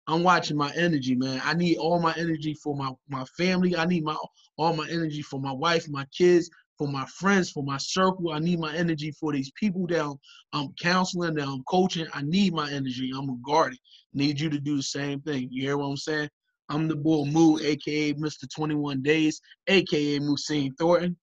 [0.07, 1.41] I'm watching my energy, man.
[1.43, 3.76] I need all my energy for my my family.
[3.76, 4.18] I need my
[4.57, 8.32] all my energy for my wife, my kids, for my friends, for my circle.
[8.32, 10.18] I need my energy for these people that
[10.54, 12.08] I'm, counseling, that I'm coaching.
[12.14, 13.12] I need my energy.
[13.16, 13.80] I'm a guardian.
[14.14, 15.48] Need you to do the same thing.
[15.52, 16.30] You hear what I'm saying?
[16.70, 18.44] I'm the bull Muh, aka Mr.
[18.54, 21.16] 21 Days, aka Muhsin Thornton.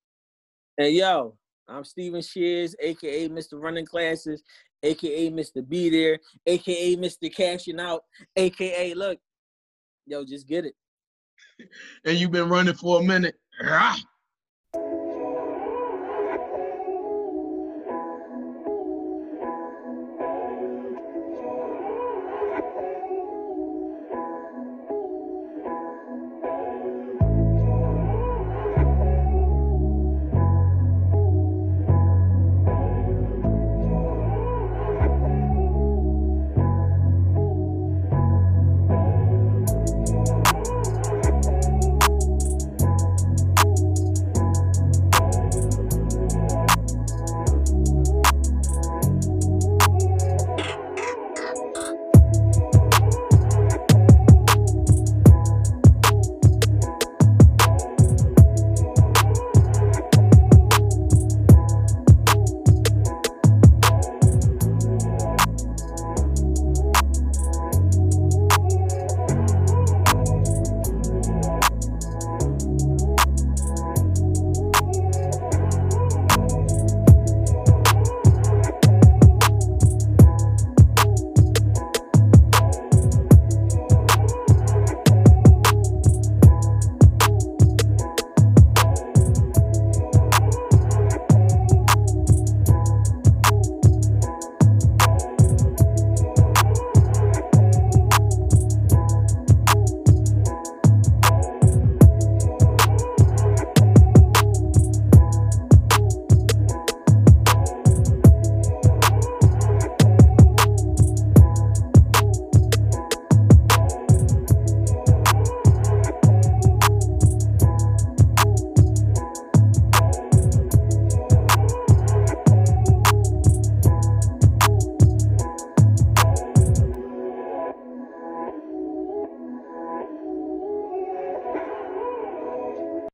[0.79, 1.37] Hey yo,
[1.69, 3.61] I'm Steven Shears, aka Mr.
[3.63, 4.43] Running Classes,
[4.83, 5.67] aka Mr.
[5.67, 7.35] Be There, aka Mr.
[7.35, 8.05] Cashing Out,
[8.37, 9.19] aka look,
[10.07, 10.75] yo, just get it.
[12.07, 13.37] And you've been running for a minute.